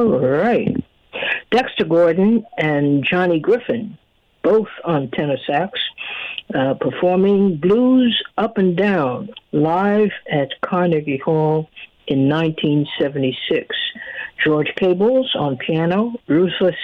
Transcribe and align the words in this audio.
All 0.00 0.18
right. 0.18 0.76
Dexter 1.50 1.84
Gordon 1.84 2.44
and 2.56 3.04
Johnny 3.04 3.38
Griffin, 3.38 3.98
both 4.42 4.68
on 4.84 5.10
tenor 5.10 5.36
sax, 5.46 5.78
uh, 6.54 6.74
performing 6.74 7.56
Blues 7.56 8.22
Up 8.38 8.56
and 8.56 8.76
Down 8.76 9.28
live 9.52 10.10
at 10.30 10.48
Carnegie 10.62 11.18
Hall 11.18 11.68
in 12.06 12.28
1976. 12.28 13.76
George 14.42 14.72
Cables 14.76 15.34
on 15.38 15.58
piano, 15.58 16.14
Rufus 16.28 16.74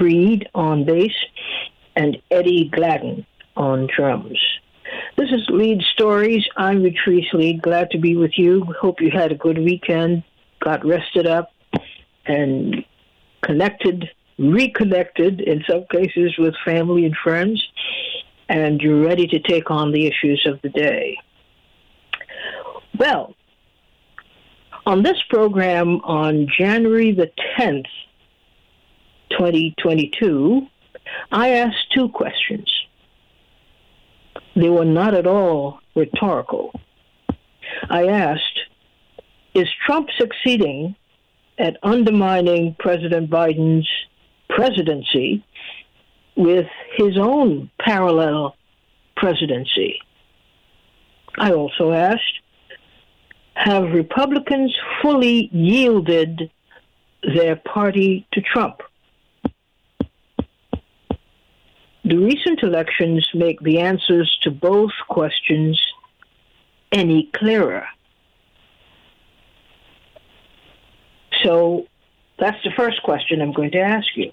Reid 0.00 0.48
on 0.54 0.84
bass, 0.84 1.12
and 1.94 2.16
Eddie 2.30 2.68
Gladden 2.72 3.26
on 3.56 3.86
drums. 3.94 4.40
This 5.16 5.30
is 5.30 5.46
Leid 5.50 5.82
Stories. 5.92 6.44
I'm 6.56 6.82
Utrice 6.82 7.32
Leid. 7.32 7.62
Glad 7.62 7.90
to 7.90 7.98
be 7.98 8.16
with 8.16 8.32
you. 8.36 8.64
Hope 8.80 9.00
you 9.00 9.10
had 9.10 9.30
a 9.30 9.36
good 9.36 9.58
weekend, 9.58 10.24
got 10.60 10.84
rested 10.84 11.26
up, 11.26 11.52
and 12.30 12.84
connected, 13.42 14.08
reconnected 14.38 15.40
in 15.40 15.64
some 15.68 15.84
cases 15.90 16.34
with 16.38 16.54
family 16.64 17.04
and 17.04 17.16
friends, 17.16 17.60
and 18.48 18.80
you're 18.80 19.02
ready 19.02 19.26
to 19.26 19.40
take 19.40 19.70
on 19.70 19.90
the 19.90 20.06
issues 20.06 20.44
of 20.46 20.60
the 20.62 20.68
day. 20.68 21.16
Well, 22.98 23.34
on 24.86 25.02
this 25.02 25.18
program 25.28 26.00
on 26.04 26.46
January 26.58 27.12
the 27.12 27.30
10th, 27.58 27.86
2022, 29.30 30.66
I 31.32 31.50
asked 31.50 31.92
two 31.94 32.08
questions. 32.10 32.72
They 34.54 34.68
were 34.68 34.84
not 34.84 35.14
at 35.14 35.26
all 35.26 35.80
rhetorical. 35.94 36.72
I 37.88 38.06
asked, 38.08 38.60
is 39.54 39.68
Trump 39.86 40.08
succeeding 40.18 40.94
at 41.60 41.76
undermining 41.82 42.74
President 42.78 43.30
Biden's 43.30 43.88
presidency 44.48 45.44
with 46.34 46.66
his 46.96 47.18
own 47.18 47.70
parallel 47.78 48.56
presidency? 49.16 49.98
I 51.38 51.52
also 51.52 51.92
asked, 51.92 52.40
have 53.54 53.92
Republicans 53.92 54.74
fully 55.02 55.50
yielded 55.52 56.50
their 57.34 57.56
party 57.56 58.26
to 58.32 58.40
Trump? 58.40 58.80
The 62.04 62.16
recent 62.16 62.62
elections 62.62 63.28
make 63.34 63.60
the 63.60 63.80
answers 63.80 64.34
to 64.42 64.50
both 64.50 64.92
questions 65.08 65.80
any 66.90 67.30
clearer. 67.34 67.86
So 71.44 71.86
that's 72.38 72.56
the 72.64 72.70
first 72.76 73.02
question 73.02 73.40
I'm 73.40 73.52
going 73.52 73.70
to 73.72 73.80
ask 73.80 74.06
you. 74.14 74.32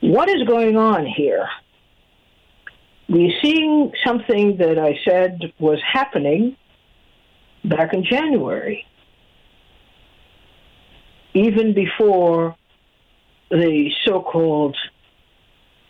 What 0.00 0.28
is 0.28 0.42
going 0.46 0.76
on 0.76 1.06
here? 1.06 1.48
We're 3.08 3.32
seeing 3.42 3.92
something 4.04 4.56
that 4.58 4.78
I 4.78 4.98
said 5.08 5.52
was 5.58 5.80
happening 5.92 6.56
back 7.64 7.92
in 7.94 8.04
January, 8.04 8.84
even 11.34 11.72
before 11.72 12.56
the 13.50 13.90
so-called 14.04 14.76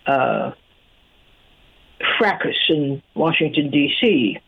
uh, 0.07 0.53
fracas 2.19 2.57
in 2.69 3.03
Washington 3.15 3.71
D.C. 3.71 4.39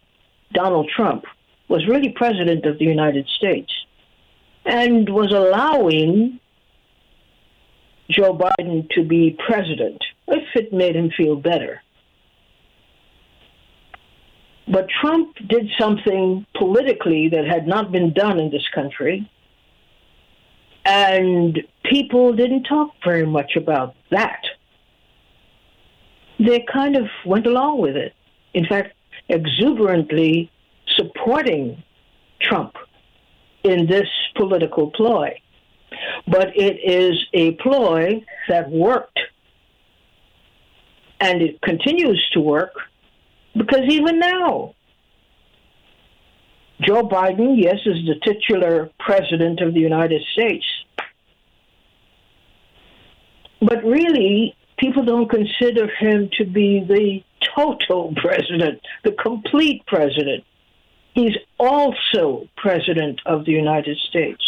Donald 0.53 0.89
Trump, 0.95 1.25
was 1.67 1.87
really 1.87 2.09
president 2.09 2.65
of 2.65 2.77
the 2.77 2.85
United 2.85 3.27
States 3.37 3.71
and 4.65 5.09
was 5.09 5.31
allowing 5.31 6.39
Joe 8.09 8.37
Biden 8.37 8.89
to 8.91 9.03
be 9.03 9.37
president 9.47 10.03
if 10.27 10.43
it 10.55 10.73
made 10.73 10.95
him 10.95 11.11
feel 11.15 11.35
better. 11.35 11.81
But 14.67 14.87
Trump 15.01 15.35
did 15.47 15.69
something 15.79 16.45
politically 16.55 17.29
that 17.29 17.45
had 17.45 17.67
not 17.67 17.91
been 17.91 18.13
done 18.13 18.39
in 18.39 18.51
this 18.51 18.67
country. 18.73 19.29
And 20.85 21.59
people 21.83 22.33
didn't 22.33 22.63
talk 22.63 22.91
very 23.03 23.25
much 23.25 23.55
about 23.55 23.95
that. 24.09 24.41
They 26.39 26.65
kind 26.71 26.95
of 26.95 27.07
went 27.25 27.45
along 27.45 27.81
with 27.81 27.95
it. 27.95 28.13
In 28.53 28.65
fact, 28.65 28.93
exuberantly 29.29 30.51
supporting 30.97 31.83
Trump 32.41 32.75
in 33.63 33.85
this 33.85 34.07
political 34.35 34.89
ploy. 34.91 35.39
But 36.27 36.55
it 36.55 36.79
is 36.83 37.25
a 37.33 37.51
ploy 37.53 38.25
that 38.49 38.71
worked. 38.71 39.19
And 41.19 41.41
it 41.43 41.61
continues 41.61 42.27
to 42.33 42.39
work 42.39 42.73
because 43.55 43.83
even 43.87 44.17
now, 44.17 44.73
Joe 46.81 47.07
Biden, 47.07 47.55
yes, 47.57 47.77
is 47.85 48.05
the 48.05 48.15
titular 48.23 48.89
president 48.99 49.61
of 49.61 49.73
the 49.73 49.79
United 49.79 50.21
States. 50.33 50.65
But 53.61 53.83
really, 53.83 54.55
people 54.77 55.03
don't 55.03 55.29
consider 55.29 55.87
him 55.99 56.29
to 56.37 56.45
be 56.45 56.83
the 56.83 57.23
total 57.55 58.13
president, 58.15 58.81
the 59.03 59.11
complete 59.11 59.85
president. 59.85 60.43
He's 61.13 61.35
also 61.59 62.47
president 62.57 63.21
of 63.25 63.45
the 63.45 63.51
United 63.51 63.97
States. 64.09 64.43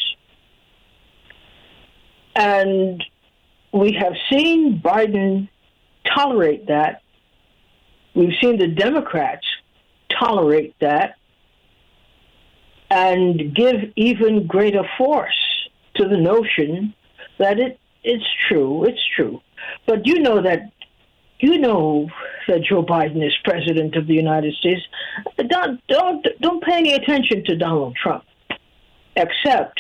And 2.36 3.04
we 3.72 3.94
have 3.94 4.14
seen 4.32 4.82
Biden 4.84 5.50
tolerate 6.06 6.68
that 6.68 7.04
We've 8.16 8.34
seen 8.42 8.58
the 8.58 8.68
Democrats 8.68 9.46
tolerate 10.20 10.76
that 10.80 11.16
and 12.94 13.56
give 13.56 13.92
even 13.96 14.46
greater 14.46 14.84
force 14.98 15.68
to 15.96 16.08
the 16.08 16.18
notion 16.18 16.94
that 17.40 17.60
it 17.60 17.80
it's 18.04 18.26
true, 18.48 18.84
it's 18.84 19.02
true. 19.16 19.42
But 19.88 20.06
you 20.06 20.20
know 20.20 20.42
that 20.42 20.72
you 21.40 21.58
know 21.58 22.10
that 22.48 22.62
Joe 22.64 22.84
Biden 22.84 23.26
is 23.26 23.34
president 23.44 23.96
of 23.96 24.06
the 24.06 24.14
United 24.14 24.54
States. 24.56 24.82
Don't 25.38 25.82
don't 25.88 26.26
don't 26.40 26.64
pay 26.64 26.78
any 26.78 26.94
attention 26.94 27.44
to 27.46 27.56
Donald 27.56 27.96
Trump, 27.96 28.26
except 29.16 29.80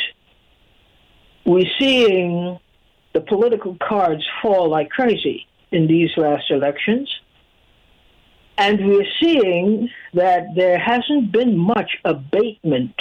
we're 1.45 1.71
seeing 1.79 2.57
the 3.13 3.21
political 3.21 3.75
cards 3.75 4.25
fall 4.41 4.69
like 4.69 4.89
crazy 4.89 5.45
in 5.71 5.85
these 5.87 6.09
last 6.17 6.49
elections. 6.49 7.09
And 8.57 8.87
we're 8.87 9.11
seeing 9.19 9.89
that 10.13 10.43
there 10.55 10.79
hasn't 10.79 11.31
been 11.31 11.57
much 11.57 11.97
abatement 12.05 12.95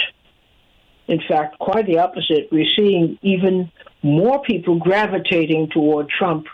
In 1.07 1.19
fact, 1.27 1.59
quite 1.59 1.85
the 1.85 1.99
opposite. 1.99 2.47
We're 2.51 2.73
seeing 2.75 3.19
even 3.21 3.71
more 4.01 4.41
people 4.41 4.79
gravitating 4.79 5.69
toward 5.69 6.09
Trump 6.09 6.45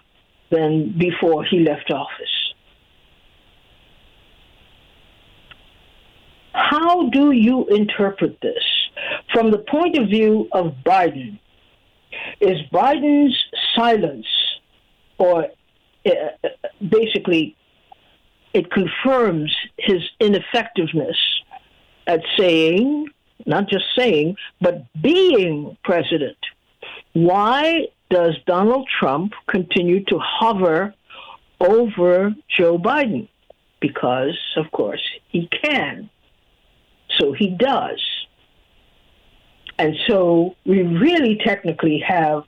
than 0.50 0.98
before 0.98 1.44
he 1.44 1.60
left 1.60 1.92
office. 1.92 2.54
How 6.54 7.10
do 7.10 7.32
you 7.32 7.68
interpret 7.68 8.42
this 8.42 8.64
from 9.32 9.52
the 9.52 9.60
point 9.60 9.98
of 9.98 10.08
view 10.10 10.50
of 10.52 10.74
Biden? 10.84 11.40
Is 12.42 12.58
Biden's 12.74 13.38
silence, 13.76 14.26
or 15.20 15.48
uh, 16.06 16.12
basically, 16.82 17.56
it 18.54 18.72
confirms 18.72 19.56
his 19.78 20.02
ineffectiveness 20.20 21.18
at 22.08 22.22
saying, 22.38 23.08
not 23.46 23.70
just 23.70 23.86
saying, 23.96 24.36
but 24.60 24.86
being 25.02 25.78
president? 25.84 26.38
Why 27.14 27.88
does 28.10 28.36
Donald 28.46 28.88
Trump 29.00 29.34
continue 29.48 30.04
to 30.06 30.20
hover 30.20 30.94
over 31.60 32.36
Joe 32.50 32.78
Biden? 32.78 33.28
Because, 33.80 34.38
of 34.58 34.72
course, 34.72 35.02
he 35.30 35.48
can. 35.64 36.10
So 37.18 37.34
he 37.34 37.50
does. 37.50 38.02
And 39.78 39.96
so 40.08 40.56
we 40.66 40.82
really 40.82 41.40
technically 41.44 42.04
have 42.06 42.44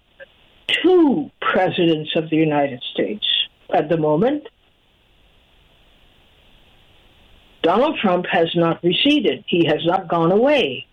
two 0.67 1.31
presidents 1.39 2.11
of 2.15 2.29
the 2.29 2.35
United 2.35 2.81
States 2.93 3.25
at 3.73 3.87
the 3.87 3.97
moment. 3.97 4.47
Donald 7.61 7.97
Trump 7.99 8.25
has 8.31 8.49
not 8.55 8.83
receded, 8.83 9.43
he 9.47 9.65
has 9.65 9.85
not 9.85 10.07
gone 10.07 10.31
away. 10.31 10.87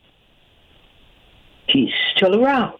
He's 1.66 1.92
still 2.14 2.42
around. 2.42 2.78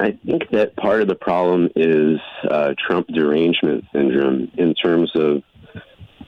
I 0.01 0.19
think 0.25 0.49
that 0.51 0.75
part 0.77 1.03
of 1.03 1.09
the 1.09 1.15
problem 1.15 1.69
is 1.77 2.19
uh, 2.51 2.75
Trump 2.79 3.07
derangement 3.09 3.85
syndrome 3.93 4.51
in 4.57 4.75
terms 4.75 5.11
of 5.15 5.43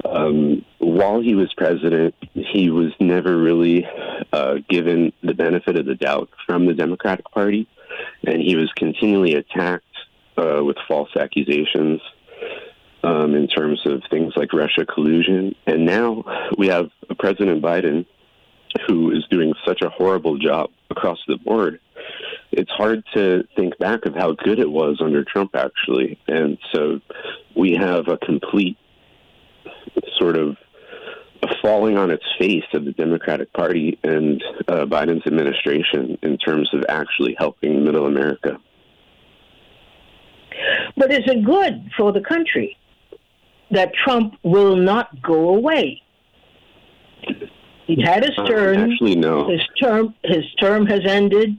um, 0.05 0.65
while 0.79 1.21
he 1.21 1.35
was 1.35 1.53
president, 1.57 2.15
he 2.35 2.71
was 2.71 2.93
never 3.01 3.37
really 3.39 3.87
uh, 4.33 4.57
given 4.69 5.13
the 5.23 5.35
benefit 5.35 5.77
of 5.77 5.87
the 5.87 5.95
doubt 5.95 6.29
from 6.47 6.67
the 6.67 6.75
Democratic 6.75 7.25
Party, 7.31 7.67
and 8.27 8.43
he 8.43 8.57
was 8.57 8.71
continually 8.77 9.35
attacked 9.35 9.85
uh, 10.37 10.63
with 10.63 10.77
false 10.89 11.11
accusations 11.17 12.01
um, 13.03 13.35
in 13.35 13.49
terms 13.49 13.85
of 13.87 14.03
things 14.11 14.33
like 14.37 14.53
Russia 14.53 14.87
collusion. 14.87 15.55
And 15.67 15.85
now 15.85 16.25
we 16.57 16.69
have 16.69 16.91
President 17.19 17.63
Biden 17.63 18.07
who 18.87 19.11
is 19.11 19.27
doing 19.31 19.53
such 19.67 19.83
a 19.83 19.91
horrible 19.91 20.39
job 20.39 20.71
across 20.91 21.19
the 21.29 21.37
board 21.37 21.79
it's 22.53 22.71
hard 22.71 23.03
to 23.15 23.45
think 23.57 23.77
back 23.79 24.05
of 24.05 24.15
how 24.15 24.33
good 24.33 24.59
it 24.59 24.71
was 24.71 25.01
under 25.01 25.25
Trump, 25.25 25.57
actually. 25.57 26.19
And 26.29 26.59
so 26.73 27.01
we 27.57 27.73
have 27.73 28.09
a 28.09 28.19
complete 28.19 28.77
sort 30.19 30.37
of 30.37 30.57
falling 31.61 31.97
on 31.97 32.11
its 32.11 32.25
face 32.39 32.65
of 32.73 32.85
the 32.85 32.93
Democratic 32.93 33.53
Party 33.53 33.99
and 34.03 34.43
uh, 34.69 34.85
Biden's 34.85 35.27
administration 35.27 36.19
in 36.23 36.39
terms 36.39 36.69
of 36.73 36.85
actually 36.89 37.35
helping 37.39 37.85
middle 37.85 38.07
America. 38.07 38.59
But 40.97 41.13
is 41.13 41.23
it 41.27 41.45
good 41.45 41.91
for 41.97 42.13
the 42.13 42.21
country 42.21 42.77
that 43.71 43.93
Trump 44.05 44.35
will 44.43 44.77
not 44.77 45.23
go 45.23 45.51
away? 45.51 46.03
He 47.87 48.01
had 48.03 48.23
his 48.23 48.37
turn. 48.47 48.79
Uh, 48.79 48.87
actually, 48.87 49.17
no. 49.17 49.49
His 49.49 49.61
term, 49.81 50.15
his 50.25 50.45
term 50.61 50.87
has 50.87 51.01
ended 51.05 51.59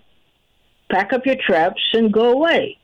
pack 0.89 1.11
up 1.11 1.25
your 1.25 1.35
traps 1.35 1.81
and 1.93 2.13
go 2.13 2.31
away. 2.31 2.77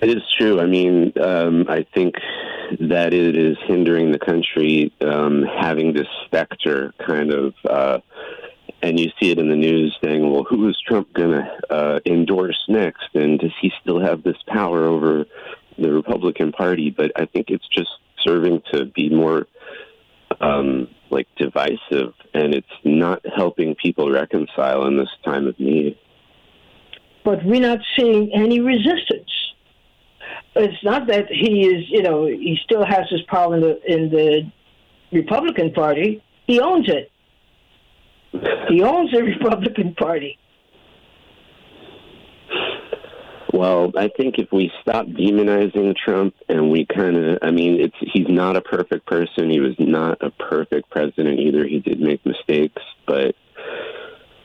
It 0.00 0.10
is 0.10 0.22
true. 0.38 0.60
I 0.60 0.66
mean, 0.66 1.12
um, 1.20 1.64
I 1.68 1.86
think 1.94 2.14
that 2.80 3.14
it 3.14 3.36
is 3.36 3.56
hindering 3.66 4.12
the 4.12 4.18
country 4.18 4.92
um, 5.00 5.42
having 5.42 5.92
this 5.92 6.06
specter 6.24 6.92
kind 7.04 7.32
of, 7.32 7.54
uh, 7.68 7.98
and 8.82 8.98
you 8.98 9.10
see 9.20 9.30
it 9.30 9.38
in 9.38 9.48
the 9.48 9.56
news 9.56 9.96
saying, 10.02 10.30
well, 10.30 10.44
who 10.44 10.68
is 10.68 10.76
Trump 10.86 11.12
going 11.14 11.32
to 11.32 11.58
uh, 11.70 12.00
endorse 12.06 12.62
next? 12.68 13.08
And 13.14 13.38
does 13.38 13.52
he 13.60 13.72
still 13.80 14.00
have 14.00 14.22
this 14.22 14.36
power 14.46 14.84
over 14.84 15.24
the 15.78 15.92
Republican 15.92 16.52
Party? 16.52 16.90
But 16.90 17.12
I 17.16 17.26
think 17.26 17.50
it's 17.50 17.68
just 17.68 17.90
serving 18.22 18.62
to 18.72 18.86
be 18.86 19.08
more 19.08 19.46
um, 20.40 20.88
like 21.10 21.28
divisive, 21.36 22.12
and 22.34 22.54
it's 22.54 22.66
not 22.84 23.24
helping 23.36 23.74
people 23.76 24.10
reconcile 24.10 24.86
in 24.86 24.96
this 24.96 25.08
time 25.24 25.46
of 25.46 25.58
need. 25.58 25.98
But 27.24 27.44
we're 27.44 27.60
not 27.60 27.78
seeing 27.96 28.30
any 28.34 28.60
resistance. 28.60 29.30
It's 30.56 30.84
not 30.84 31.06
that 31.08 31.26
he 31.28 31.66
is, 31.66 31.84
you 31.88 32.02
know, 32.02 32.26
he 32.26 32.58
still 32.64 32.84
has 32.84 33.08
his 33.10 33.22
power 33.22 33.54
in 33.54 33.60
the 33.60 33.92
in 33.92 34.10
the 34.10 34.52
Republican 35.12 35.72
Party. 35.72 36.22
He 36.46 36.60
owns 36.60 36.88
it. 36.88 37.10
He 38.68 38.82
owns 38.82 39.10
the 39.12 39.22
Republican 39.38 39.94
Party. 39.94 40.38
Well, 43.52 43.92
I 43.96 44.08
think 44.08 44.38
if 44.38 44.50
we 44.50 44.72
stop 44.82 45.06
demonizing 45.06 45.94
Trump 45.96 46.34
and 46.48 46.72
we 46.72 46.86
kind 46.86 47.16
of, 47.16 47.38
I 47.40 47.52
mean, 47.52 47.80
it's 47.80 47.94
he's 48.00 48.26
not 48.28 48.56
a 48.56 48.60
perfect 48.60 49.06
person. 49.06 49.48
He 49.48 49.60
was 49.60 49.76
not 49.78 50.18
a 50.20 50.30
perfect 50.30 50.90
president 50.90 51.38
either. 51.38 51.64
He 51.64 51.78
did 51.78 52.00
make 52.00 52.26
mistakes, 52.26 52.82
but 53.06 53.36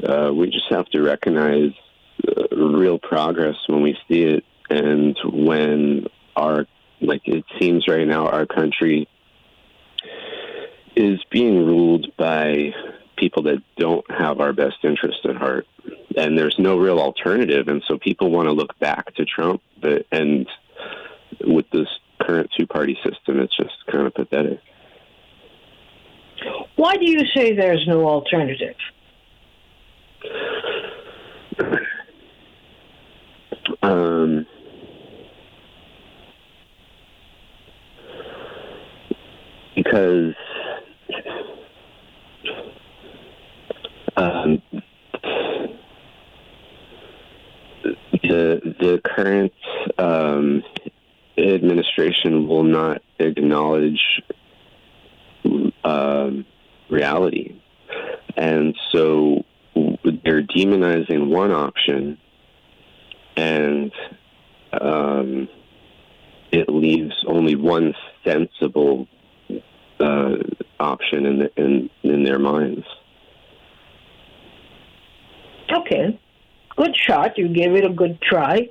uh, 0.07 0.31
we 0.31 0.51
just 0.51 0.69
have 0.69 0.85
to 0.89 1.01
recognize 1.01 1.71
uh, 2.27 2.55
real 2.55 2.99
progress 2.99 3.55
when 3.65 3.81
we 3.81 3.97
see 4.07 4.21
it, 4.21 4.43
and 4.69 5.17
when 5.25 6.07
our, 6.35 6.65
like 7.01 7.21
it 7.25 7.43
seems 7.59 7.87
right 7.87 8.07
now, 8.07 8.27
our 8.27 8.45
country 8.45 9.07
is 10.95 11.19
being 11.31 11.65
ruled 11.65 12.07
by 12.17 12.73
people 13.17 13.43
that 13.43 13.61
don't 13.77 14.09
have 14.09 14.39
our 14.39 14.53
best 14.53 14.77
interest 14.83 15.19
at 15.25 15.35
heart 15.35 15.65
and 16.15 16.37
there's 16.37 16.55
no 16.57 16.77
real 16.77 16.99
alternative. 16.99 17.67
And 17.67 17.83
so 17.87 17.97
people 17.97 18.31
want 18.31 18.47
to 18.47 18.53
look 18.53 18.77
back 18.79 19.13
to 19.15 19.25
Trump, 19.25 19.61
but, 19.81 20.05
and 20.11 20.47
with 21.41 21.69
this 21.71 21.87
current 22.21 22.49
two 22.57 22.67
party 22.67 22.97
system. 23.03 23.39
It's 23.39 23.55
just 23.55 23.73
kind 23.91 24.05
of 24.05 24.13
pathetic. 24.13 24.59
Why 26.75 26.95
do 26.95 27.09
you 27.09 27.25
say 27.35 27.55
there's 27.55 27.85
no 27.87 28.07
alternative? 28.07 28.75
Um, 33.81 34.45
because 39.83 40.33
um, 44.17 44.61
the 48.21 48.75
the 48.79 49.01
current 49.05 49.53
um, 49.97 50.63
administration 51.37 52.47
will 52.47 52.63
not 52.63 53.01
acknowledge 53.19 54.21
um, 55.85 56.45
reality, 56.89 57.55
and 58.35 58.75
so 58.91 59.45
they're 59.75 60.43
demonizing 60.43 61.29
one 61.29 61.51
option, 61.51 62.17
and 63.37 63.93
um, 64.73 65.47
it 66.51 66.67
leaves 66.67 67.23
only 67.25 67.55
one 67.55 67.93
sensible 68.25 69.07
uh, 69.99 70.35
option 70.79 71.25
in, 71.25 71.39
the, 71.39 71.51
in 71.57 71.89
in 72.03 72.23
their 72.23 72.39
minds. 72.39 72.85
Okay, 75.71 76.19
good 76.75 76.95
shot. 76.95 77.37
You 77.37 77.47
gave 77.47 77.75
it 77.75 77.85
a 77.85 77.89
good 77.89 78.19
try. 78.21 78.69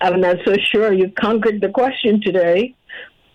I'm 0.00 0.20
not 0.20 0.36
so 0.44 0.56
sure 0.72 0.92
you 0.92 1.12
conquered 1.12 1.60
the 1.60 1.68
question 1.68 2.20
today, 2.20 2.74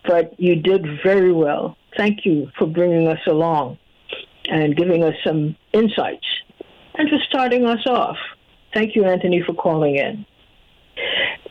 but 0.05 0.37
you 0.37 0.55
did 0.55 0.85
very 1.03 1.31
well. 1.31 1.77
Thank 1.95 2.25
you 2.25 2.49
for 2.57 2.67
bringing 2.67 3.07
us 3.07 3.19
along 3.25 3.77
and 4.49 4.75
giving 4.75 5.03
us 5.03 5.15
some 5.25 5.55
insights 5.73 6.25
and 6.95 7.09
for 7.09 7.17
starting 7.29 7.65
us 7.65 7.85
off. 7.87 8.17
Thank 8.73 8.95
you, 8.95 9.05
Anthony, 9.05 9.41
for 9.45 9.53
calling 9.53 9.95
in. 9.95 10.25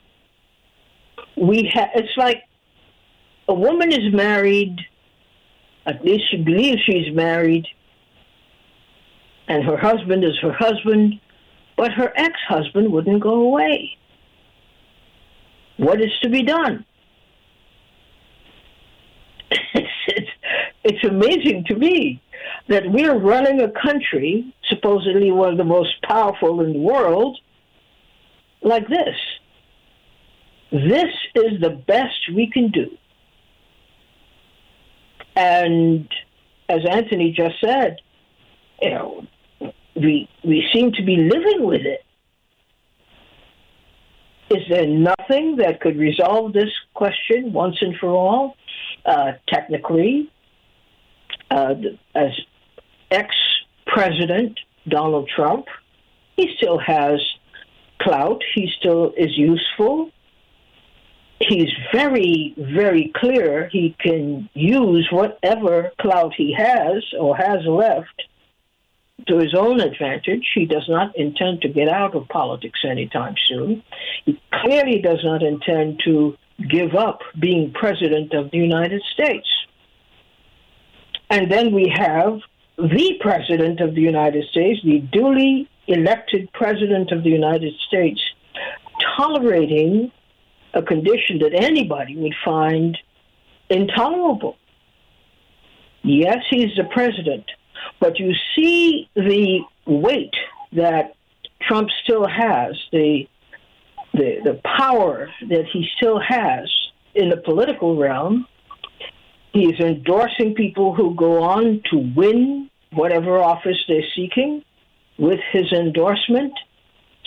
We 1.37 1.71
ha- 1.71 1.91
it's 1.95 2.17
like 2.17 2.45
a 3.47 3.53
woman 3.53 3.93
is 3.93 4.11
married, 4.11 4.81
at 5.85 6.03
least 6.03 6.31
she 6.31 6.39
believes 6.39 6.81
she's 6.87 7.15
married, 7.15 7.67
and 9.49 9.63
her 9.65 9.77
husband 9.77 10.25
is 10.25 10.33
her 10.41 10.55
husband, 10.55 11.21
but 11.77 11.93
her 11.93 12.11
ex-husband 12.17 12.91
wouldn't 12.91 13.23
go 13.23 13.35
away. 13.35 13.99
What 15.77 16.01
is 16.01 16.11
to 16.23 16.31
be 16.31 16.43
done? 16.43 16.87
it's, 19.51 19.89
it's, 20.07 20.31
it's 20.85 21.05
amazing 21.05 21.65
to 21.67 21.75
me 21.75 22.23
that 22.69 22.85
we're 22.87 23.19
running 23.19 23.61
a 23.61 23.69
country, 23.69 24.55
supposedly 24.71 25.33
one 25.33 25.53
of 25.53 25.59
the 25.59 25.65
most 25.65 26.01
powerful 26.03 26.63
in 26.63 26.73
the 26.73 26.79
world, 26.79 27.39
like 28.63 28.89
this. 28.89 29.17
This 30.71 31.13
is 31.35 31.61
the 31.61 31.71
best 31.71 32.31
we 32.35 32.51
can 32.51 32.71
do. 32.71 32.97
And 35.35 36.09
as 36.69 36.81
Anthony 36.89 37.33
just 37.33 37.55
said, 37.65 37.99
you 38.83 38.91
know, 38.91 39.27
we 39.95 40.29
we 40.45 40.69
seem 40.73 40.93
to 40.93 41.03
be 41.03 41.17
living 41.17 41.65
with 41.65 41.83
it. 41.83 42.05
Is 44.51 44.63
there 44.69 44.87
nothing 44.87 45.57
that 45.57 45.81
could 45.81 45.97
resolve 45.97 46.53
this 46.53 46.71
question 46.95 47.53
once 47.53 47.77
and 47.81 47.97
for 47.97 48.09
all? 48.09 48.57
Uh, 49.05 49.33
technically, 49.47 50.31
uh, 51.51 51.75
as 52.15 52.31
ex 53.11 53.35
president 53.87 54.59
Donald 54.89 55.31
Trump, 55.35 55.67
he 56.37 56.55
still 56.57 56.79
has 56.79 57.21
clout, 58.01 58.43
he 58.55 58.71
still 58.79 59.13
is 59.17 59.37
useful. 59.37 60.11
He's 61.41 61.71
very, 61.93 62.55
very 62.59 63.13
clear 63.15 63.69
he 63.69 63.95
can 64.01 64.49
use 64.55 65.09
whatever 65.13 65.93
clout 66.01 66.35
he 66.37 66.53
has 66.53 67.05
or 67.19 67.37
has 67.37 67.65
left 67.65 68.23
to 69.27 69.39
his 69.39 69.55
own 69.55 69.81
advantage. 69.81 70.47
He 70.55 70.67
does 70.67 70.87
not 70.89 71.17
intend 71.17 71.63
to 71.63 71.69
get 71.69 71.89
out 71.89 72.15
of 72.15 72.29
politics 72.29 72.81
anytime 72.85 73.35
soon. 73.49 73.83
He 74.25 74.41
clearly 74.53 75.01
does 75.01 75.21
not 75.23 75.43
intend 75.43 76.01
to 76.05 76.37
give 76.69 76.95
up 76.95 77.21
being 77.39 77.73
president 77.73 78.33
of 78.35 78.51
the 78.51 78.59
United 78.59 79.03
States. 79.13 79.49
And 81.31 81.51
then 81.51 81.73
we 81.73 81.93
have 81.95 82.41
the 82.79 83.15
president 83.21 83.81
of 83.81 83.95
the 83.95 84.01
United 84.01 84.45
States, 84.51 84.81
the 84.85 85.01
duly 85.01 85.69
elected 85.89 86.53
president 86.53 87.11
of 87.11 87.25
the 87.25 87.31
United 87.31 87.75
States, 87.89 88.21
tolerating 89.17 90.13
a 90.75 90.83
condition 90.83 91.39
that 91.39 91.55
anybody 91.55 92.15
would 92.17 92.35
find 92.45 92.97
intolerable. 93.71 94.57
Yes, 96.03 96.39
he's 96.51 96.77
the 96.77 96.85
president, 96.85 97.45
but 98.01 98.19
you 98.19 98.33
see 98.55 99.09
the 99.15 99.61
weight 99.87 100.35
that 100.73 101.15
Trump 101.63 101.89
still 102.05 102.27
has, 102.29 102.77
the, 102.93 103.27
the, 104.13 104.41
the 104.45 104.61
power 104.77 105.31
that 105.49 105.65
he 105.73 105.89
still 105.97 106.21
has 106.21 106.71
in 107.15 107.31
the 107.31 107.39
political 107.39 107.97
realm. 107.97 108.47
He's 109.53 109.81
endorsing 109.81 110.55
people 110.55 110.95
who 110.95 111.15
go 111.15 111.43
on 111.43 111.83
to 111.91 112.13
win 112.15 112.71
whatever 112.93 113.39
office 113.43 113.83
they're 113.89 114.03
seeking 114.15 114.63
with 115.19 115.41
his 115.53 115.73
endorsement. 115.73 116.53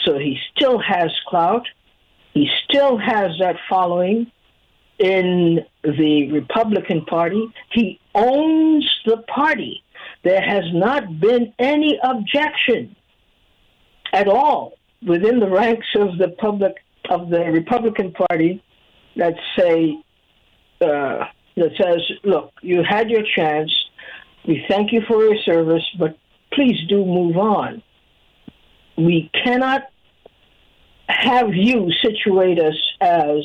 So 0.06 0.18
he 0.18 0.40
still 0.56 0.80
has 0.80 1.12
clout. 1.28 1.68
He 2.34 2.50
still 2.64 2.98
has 2.98 3.32
that 3.40 3.58
following 3.70 4.32
in 4.98 5.60
the 5.84 6.32
Republican 6.32 7.06
Party. 7.06 7.48
He 7.72 8.00
owns 8.16 8.90
the 9.06 9.18
party. 9.18 9.84
There 10.24 10.42
has 10.42 10.64
not 10.74 11.20
been 11.20 11.54
any 11.60 12.00
objection 12.04 12.96
at 14.14 14.28
all 14.28 14.74
within 15.06 15.40
the 15.40 15.50
ranks 15.50 15.88
of 15.96 16.18
the 16.18 16.30
public 16.30 16.76
of 17.10 17.30
the 17.30 17.40
Republican 17.52 18.14
Party 18.14 18.64
that 19.16 19.34
say 19.58 19.98
uh, 20.82 21.26
that 21.56 21.72
says, 21.82 22.02
"Look, 22.24 22.54
you 22.62 22.84
had 22.88 23.10
your 23.10 23.24
chance. 23.36 23.72
We 24.48 24.66
thank 24.70 24.92
you 24.92 25.02
for 25.08 25.24
your 25.24 25.38
service, 25.44 25.84
but 26.00 26.18
please 26.54 26.78
do 26.88 27.06
move 27.06 27.38
on. 27.38 27.82
We 28.98 29.30
cannot 29.44 29.84
have 31.08 31.54
you 31.54 31.92
situate 32.04 32.60
us 32.60 32.76
as 33.02 33.44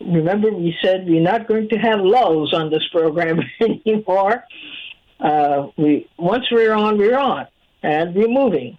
Remember, 0.00 0.52
we 0.52 0.76
said 0.82 1.06
we're 1.06 1.20
not 1.20 1.48
going 1.48 1.68
to 1.70 1.76
have 1.76 2.00
lulls 2.00 2.54
on 2.54 2.70
this 2.70 2.86
program 2.92 3.40
anymore. 3.60 4.44
Uh, 5.18 5.68
we 5.76 6.08
once 6.16 6.44
we're 6.50 6.72
on, 6.72 6.96
we're 6.96 7.18
on, 7.18 7.46
and 7.82 8.14
we're 8.14 8.28
moving. 8.28 8.78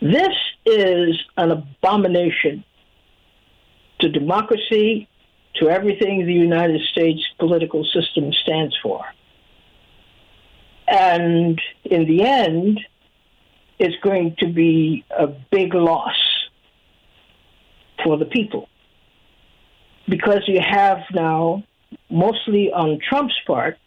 This 0.00 0.34
is 0.66 1.18
an 1.36 1.52
abomination 1.52 2.64
to 4.00 4.08
democracy, 4.10 5.08
to 5.54 5.70
everything 5.70 6.26
the 6.26 6.32
United 6.32 6.82
States 6.92 7.22
political 7.38 7.84
system 7.84 8.32
stands 8.32 8.76
for. 8.82 9.04
And 10.86 11.60
in 11.84 12.06
the 12.06 12.22
end, 12.24 12.80
it's 13.78 13.96
going 14.02 14.36
to 14.40 14.48
be 14.48 15.04
a 15.10 15.26
big 15.26 15.74
loss 15.74 16.16
for 18.04 18.18
the 18.18 18.26
people. 18.26 18.68
Because 20.08 20.42
you 20.46 20.60
have 20.60 20.98
now, 21.12 21.64
mostly 22.10 22.72
on 22.72 22.98
Trump's 23.00 23.38
part, 23.46 23.78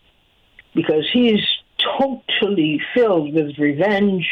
because 0.76 1.08
he's 1.12 1.42
totally 2.00 2.82
filled 2.94 3.34
with 3.34 3.58
revenge 3.58 4.28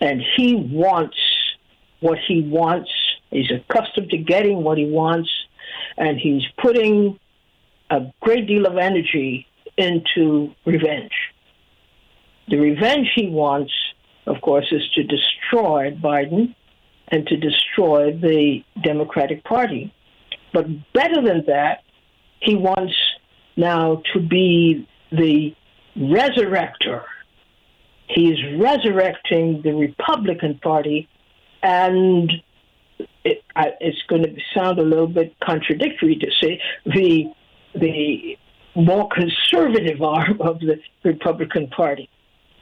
and 0.00 0.22
he 0.36 0.54
wants 0.54 1.16
what 2.00 2.18
he 2.26 2.42
wants. 2.42 2.90
He's 3.30 3.50
accustomed 3.50 4.10
to 4.10 4.18
getting 4.18 4.62
what 4.62 4.76
he 4.76 4.84
wants, 4.84 5.30
and 5.96 6.18
he's 6.18 6.42
putting 6.60 7.18
a 7.90 8.12
great 8.20 8.46
deal 8.46 8.66
of 8.66 8.76
energy 8.76 9.46
into 9.76 10.52
revenge. 10.66 11.12
The 12.48 12.58
revenge 12.58 13.08
he 13.14 13.28
wants, 13.28 13.72
of 14.26 14.40
course, 14.40 14.66
is 14.72 14.82
to 14.94 15.04
destroy 15.04 15.92
Biden 15.92 16.54
and 17.08 17.26
to 17.28 17.36
destroy 17.36 18.12
the 18.12 18.62
Democratic 18.82 19.44
Party. 19.44 19.94
But 20.52 20.66
better 20.92 21.22
than 21.22 21.44
that, 21.46 21.82
he 22.40 22.54
wants 22.54 22.94
now 23.56 24.02
to 24.12 24.20
be 24.20 24.86
the 25.10 25.54
resurrector. 25.96 27.04
He's 28.08 28.36
resurrecting 28.58 29.62
the 29.62 29.72
Republican 29.72 30.58
Party, 30.58 31.08
and 31.62 32.30
it, 33.24 33.42
it's 33.56 34.02
going 34.08 34.22
to 34.22 34.36
sound 34.54 34.78
a 34.78 34.82
little 34.82 35.06
bit 35.06 35.34
contradictory 35.40 36.16
to 36.16 36.30
say 36.40 36.60
the 36.84 37.32
the 37.74 38.36
more 38.74 39.08
conservative 39.08 40.02
arm 40.16 40.40
of 40.40 40.60
the 40.60 40.78
Republican 41.04 41.68
Party. 41.68 42.08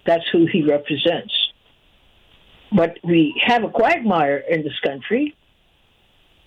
That's 0.07 0.25
who 0.33 0.47
he 0.47 0.63
represents. 0.63 1.35
But 2.73 2.99
we 3.03 3.41
have 3.45 3.65
a 3.65 3.69
quagmire 3.69 4.39
in 4.39 4.63
this 4.63 4.79
country 4.85 5.37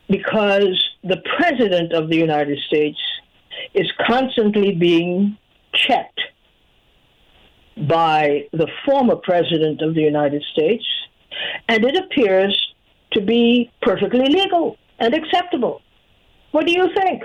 because 0.09 0.81
the 1.03 1.21
President 1.37 1.93
of 1.93 2.09
the 2.09 2.17
United 2.17 2.59
States 2.67 2.99
is 3.73 3.91
constantly 4.05 4.73
being 4.73 5.37
checked 5.73 6.21
by 7.87 8.47
the 8.51 8.67
former 8.85 9.15
President 9.15 9.81
of 9.81 9.95
the 9.95 10.01
United 10.01 10.43
States, 10.51 10.85
and 11.67 11.83
it 11.83 11.95
appears 11.95 12.55
to 13.13 13.21
be 13.21 13.71
perfectly 13.81 14.27
legal 14.27 14.77
and 14.99 15.13
acceptable. 15.13 15.81
What 16.51 16.65
do 16.65 16.71
you 16.71 16.87
think? 16.95 17.23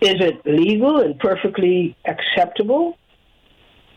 Is 0.00 0.16
it 0.20 0.46
legal 0.46 1.00
and 1.00 1.18
perfectly 1.18 1.96
acceptable 2.04 2.96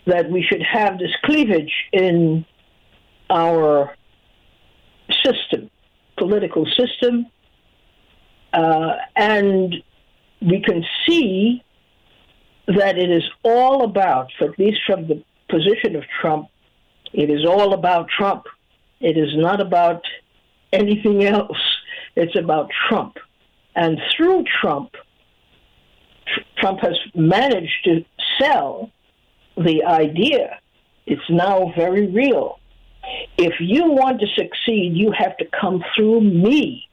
that 0.05 0.29
we 0.31 0.41
should 0.43 0.63
have 0.63 0.97
this 0.97 1.11
cleavage 1.23 1.71
in 1.91 2.45
our 3.29 3.95
system, 5.23 5.69
political 6.17 6.65
system, 6.77 7.27
uh, 8.53 8.93
and 9.15 9.75
we 10.41 10.61
can 10.61 10.83
see 11.07 11.63
that 12.67 12.97
it 12.97 13.09
is 13.09 13.23
all 13.43 13.83
about, 13.83 14.31
at 14.41 14.57
least 14.59 14.79
from 14.85 15.07
the 15.07 15.23
position 15.49 15.95
of 15.95 16.03
Trump, 16.21 16.47
it 17.13 17.29
is 17.29 17.45
all 17.45 17.73
about 17.73 18.07
Trump. 18.09 18.45
It 18.99 19.17
is 19.17 19.35
not 19.35 19.61
about 19.61 20.03
anything 20.71 21.23
else. 21.23 21.57
It's 22.15 22.35
about 22.35 22.69
Trump. 22.87 23.17
And 23.75 23.99
through 24.15 24.45
Trump, 24.61 24.91
Trump 26.57 26.79
has 26.81 26.97
managed 27.15 27.83
to 27.85 28.05
sell 28.39 28.91
the 29.57 29.83
idea. 29.83 30.59
It's 31.05 31.29
now 31.29 31.73
very 31.75 32.07
real. 32.07 32.59
If 33.37 33.53
you 33.59 33.89
want 33.91 34.19
to 34.21 34.27
succeed, 34.27 34.93
you 34.95 35.11
have 35.17 35.35
to 35.37 35.45
come 35.59 35.83
through 35.95 36.21
me. 36.21 36.88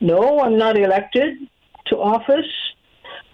No, 0.00 0.40
I'm 0.40 0.56
not 0.56 0.78
elected 0.78 1.36
to 1.86 1.96
office, 1.96 2.50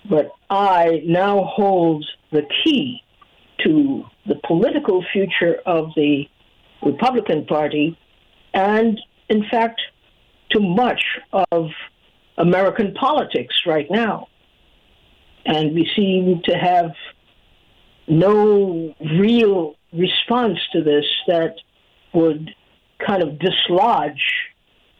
but 0.08 0.32
I 0.50 1.02
now 1.04 1.44
hold 1.44 2.04
the 2.32 2.42
key 2.64 3.02
to 3.64 4.04
the 4.26 4.34
political 4.46 5.04
future 5.12 5.60
of 5.64 5.90
the 5.94 6.28
Republican 6.82 7.46
Party 7.46 7.96
and, 8.52 9.00
in 9.28 9.44
fact, 9.48 9.80
to 10.50 10.60
much 10.60 11.02
of 11.52 11.70
American 12.38 12.94
politics 12.94 13.54
right 13.66 13.90
now. 13.90 14.28
And 15.44 15.74
we 15.74 15.88
seem 15.94 16.42
to 16.44 16.54
have 16.54 16.92
no 18.08 18.94
real 19.00 19.76
response 19.92 20.58
to 20.72 20.82
this 20.82 21.04
that 21.28 21.56
would 22.12 22.54
kind 23.04 23.22
of 23.22 23.38
dislodge 23.38 24.22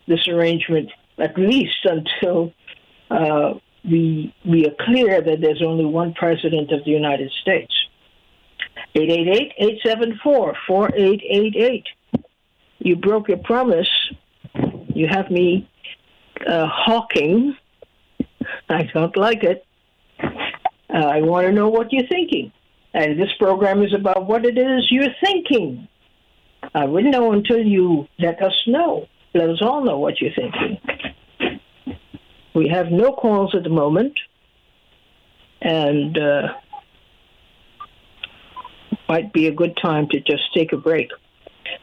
this 0.07 0.29
arrangement, 0.29 0.91
at 1.19 1.39
least 1.39 1.85
until 1.85 2.53
uh, 3.11 3.55
we, 3.85 4.35
we 4.45 4.67
are 4.67 4.75
clear 4.81 5.21
that 5.21 5.41
there's 5.41 5.63
only 5.63 5.85
one 5.85 6.13
president 6.15 6.73
of 6.73 6.85
the 6.85 6.91
United 6.91 7.31
States. 7.43 7.73
888-874-4888. 8.95 11.85
You 12.79 12.97
broke 12.97 13.29
your 13.29 13.39
promise. 13.39 13.89
You 14.95 15.07
have 15.09 15.31
me 15.31 15.69
uh, 16.47 16.67
hawking. 16.67 17.57
I 18.69 18.83
don't 18.95 19.17
like 19.17 19.43
it. 19.45 19.65
Uh, 20.23 21.07
I 21.07 21.23
want 21.23 21.47
to 21.47 21.53
know 21.53 21.69
what 21.69 21.93
you're 21.93 22.09
thinking. 22.09 22.53
And 22.95 23.21
this 23.21 23.33
program 23.39 23.83
is 23.83 23.93
about 23.93 24.27
what 24.27 24.47
it 24.47 24.57
is 24.57 24.87
you're 24.91 25.15
thinking. 25.23 25.87
I 26.75 26.87
wouldn't 26.87 27.13
know 27.13 27.33
until 27.33 27.59
you 27.59 28.09
let 28.19 28.43
us 28.43 28.55
know. 28.67 29.07
Let 29.35 29.51
us 29.51 29.59
all 29.61 29.85
know 29.85 29.99
what 29.99 30.19
you're 30.21 30.33
thinking. 30.35 30.79
We 32.57 32.69
have 32.69 32.91
no 32.91 33.13
calls 33.13 33.55
at 33.55 33.65
the 33.65 33.69
moment, 33.69 34.15
and 35.61 36.17
uh, 36.17 36.55
might 39.11 39.31
be 39.35 39.47
a 39.47 39.53
good 39.53 39.77
time 39.77 40.09
to 40.09 40.21
just 40.21 40.55
take 40.55 40.73
a 40.73 40.79
break. 40.79 41.11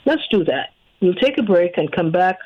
Let's 0.06 0.24
do 0.32 0.44
that. 0.46 0.70
We'll 1.00 1.14
take 1.14 1.38
a 1.38 1.44
break 1.44 1.78
and 1.78 1.92
come 1.92 2.12
back 2.12 2.40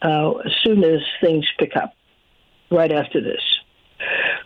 uh, 0.00 0.30
as 0.46 0.52
soon 0.64 0.82
as 0.82 1.00
things 1.20 1.44
pick 1.58 1.76
up, 1.76 1.92
right 2.70 2.90
after 2.90 3.20
this. 3.20 3.42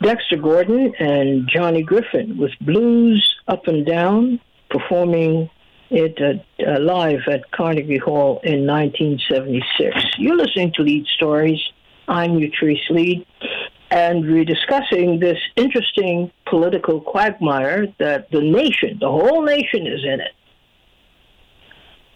Dexter 0.03 0.39
Gordon 0.39 0.93
and 0.99 1.49
Johnny 1.49 1.85
Griffin 1.85 2.39
with 2.39 2.51
Blues 2.61 3.37
Up 3.47 3.69
and 3.69 3.87
Down 3.87 4.41
performing 4.69 5.49
it 5.91 6.19
uh, 6.21 6.81
live 6.81 7.21
at 7.31 7.53
Carnegie 7.53 7.99
Hall 7.99 8.41
in 8.43 8.67
1976. 8.67 10.19
You're 10.19 10.37
listening 10.37 10.73
to 10.75 10.83
Leid 10.83 11.07
Stories. 11.15 11.61
I'm 12.11 12.33
Utrice 12.33 12.91
Leid, 12.91 13.25
and 13.89 14.29
we're 14.29 14.45
discussing 14.45 15.21
this 15.21 15.39
interesting 15.55 16.33
political 16.45 17.01
quagmire 17.01 17.87
that 18.01 18.33
the 18.33 18.41
nation, 18.41 18.99
the 19.01 19.09
whole 19.09 19.45
nation, 19.45 19.87
is 19.87 20.03
in 20.03 20.19
it. 20.19 20.33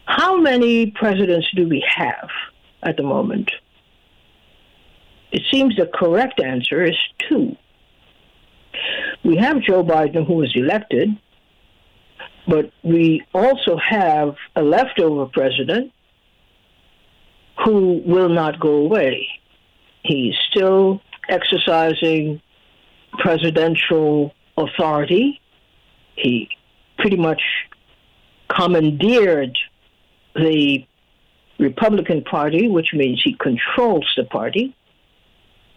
How 0.05 0.37
many 0.37 0.91
presidents 0.91 1.47
do 1.55 1.69
we 1.69 1.87
have 1.89 2.29
at 2.83 2.97
the 2.97 3.05
moment? 3.05 3.53
It 5.31 5.43
seems 5.53 5.77
the 5.77 5.87
correct 5.87 6.41
answer 6.43 6.83
is 6.83 6.99
two. 7.29 7.57
We 9.25 9.37
have 9.37 9.61
Joe 9.61 9.85
Biden, 9.85 10.27
who 10.27 10.35
was 10.35 10.51
elected, 10.57 11.11
but 12.49 12.73
we 12.83 13.25
also 13.33 13.77
have 13.77 14.35
a 14.57 14.63
leftover 14.63 15.27
president 15.27 15.93
who 17.65 18.03
will 18.05 18.29
not 18.29 18.59
go 18.59 18.73
away. 18.73 19.29
He's 20.05 20.35
still 20.51 21.01
exercising 21.29 22.41
presidential 23.19 24.35
authority. 24.57 25.41
He 26.15 26.49
pretty 26.99 27.17
much 27.17 27.43
commandeered 28.49 29.57
the 30.35 30.87
Republican 31.59 32.23
Party, 32.23 32.69
which 32.69 32.89
means 32.93 33.21
he 33.25 33.35
controls 33.35 34.07
the 34.17 34.25
party 34.25 34.77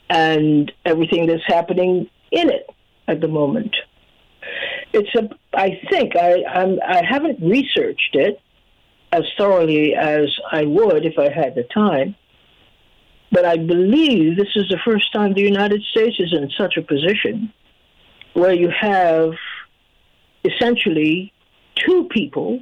and 0.09 0.71
everything 0.85 1.27
that's 1.27 1.45
happening 1.45 2.09
in 2.31 2.49
it 2.49 2.69
at 3.07 3.21
the 3.21 3.27
moment. 3.27 3.75
It's 4.93 5.13
a. 5.15 5.29
I 5.53 5.79
think 5.89 6.15
I 6.15 6.43
I'm, 6.45 6.79
I 6.85 7.03
haven't 7.05 7.39
researched 7.41 8.15
it 8.15 8.39
as 9.11 9.23
thoroughly 9.37 9.95
as 9.95 10.27
I 10.51 10.65
would 10.65 11.05
if 11.05 11.17
I 11.17 11.29
had 11.29 11.55
the 11.55 11.63
time. 11.63 12.15
But 13.31 13.45
I 13.45 13.57
believe 13.57 14.37
this 14.37 14.55
is 14.55 14.69
the 14.69 14.79
first 14.85 15.11
time 15.13 15.33
the 15.33 15.41
United 15.41 15.83
States 15.91 16.15
is 16.19 16.33
in 16.33 16.49
such 16.57 16.77
a 16.77 16.81
position 16.81 17.51
where 18.33 18.53
you 18.53 18.69
have 18.69 19.33
essentially 20.45 21.33
two 21.75 22.07
people 22.09 22.59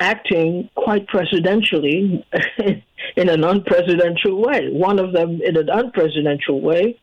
acting 0.00 0.68
quite 0.74 1.06
presidentially 1.06 2.24
in 3.16 3.28
an 3.28 3.42
unpresidential 3.42 4.36
way. 4.44 4.70
One 4.70 4.98
of 4.98 5.12
them 5.12 5.40
in 5.42 5.56
an 5.56 5.66
unpresidential 5.66 6.60
way, 6.60 6.98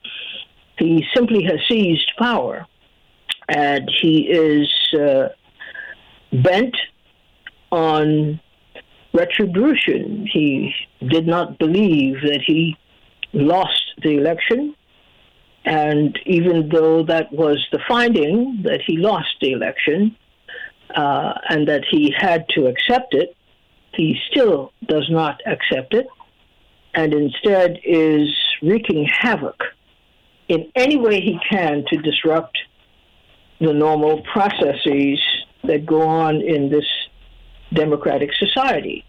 he 0.78 1.06
simply 1.14 1.44
has 1.44 1.60
seized 1.68 2.12
power. 2.18 2.66
And 3.48 3.90
he 4.02 4.28
is 4.28 4.72
uh, 5.00 5.30
bent 6.32 6.76
on 7.72 8.40
retribution. 9.14 10.28
He 10.32 10.74
did 11.08 11.28
not 11.28 11.58
believe 11.58 12.22
that 12.22 12.42
he 12.46 12.78
lost 13.34 13.82
the 14.02 14.18
election. 14.18 14.76
And 15.66 16.18
even 16.26 16.70
though 16.70 17.04
that 17.04 17.32
was 17.32 17.66
the 17.72 17.80
finding 17.88 18.62
that 18.64 18.82
he 18.86 18.98
lost 18.98 19.36
the 19.42 19.52
election 19.52 20.16
uh, 20.96 21.34
and 21.50 21.68
that 21.68 21.84
he 21.90 22.14
had 22.18 22.46
to 22.56 22.68
accept 22.68 23.14
it, 23.14 23.36
he 23.94 24.18
still 24.30 24.72
does 24.88 25.08
not 25.10 25.42
accept 25.46 25.94
it 25.94 26.08
and 26.94 27.14
instead 27.14 27.80
is 27.84 28.30
wreaking 28.62 29.06
havoc 29.06 29.62
in 30.48 30.72
any 30.76 30.98
way 30.98 31.22
he 31.22 31.40
can 31.50 31.86
to 31.88 31.98
disrupt 31.98 32.58
the 33.60 33.74
normal 33.74 34.22
processes 34.24 35.20
that 35.64 35.86
go 35.86 36.02
on 36.02 36.42
in 36.42 36.70
this 36.70 36.86
democratic 37.74 38.32
society. 38.34 39.06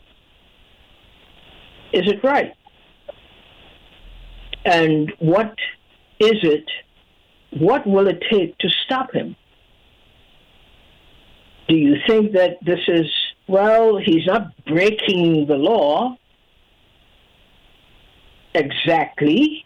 Is 1.92 2.06
it 2.06 2.22
right? 2.22 2.52
And 4.64 5.12
what 5.18 5.54
is 6.18 6.38
it? 6.42 6.64
What 7.58 7.86
will 7.86 8.06
it 8.06 8.22
take 8.30 8.56
to 8.58 8.68
stop 8.84 9.12
him? 9.12 9.34
Do 11.68 11.76
you 11.76 11.96
think 12.06 12.32
that 12.32 12.58
this 12.62 12.80
is, 12.88 13.06
well, 13.48 13.96
he's 13.96 14.26
not 14.26 14.52
breaking 14.66 15.46
the 15.46 15.54
law 15.54 16.16
exactly? 18.54 19.64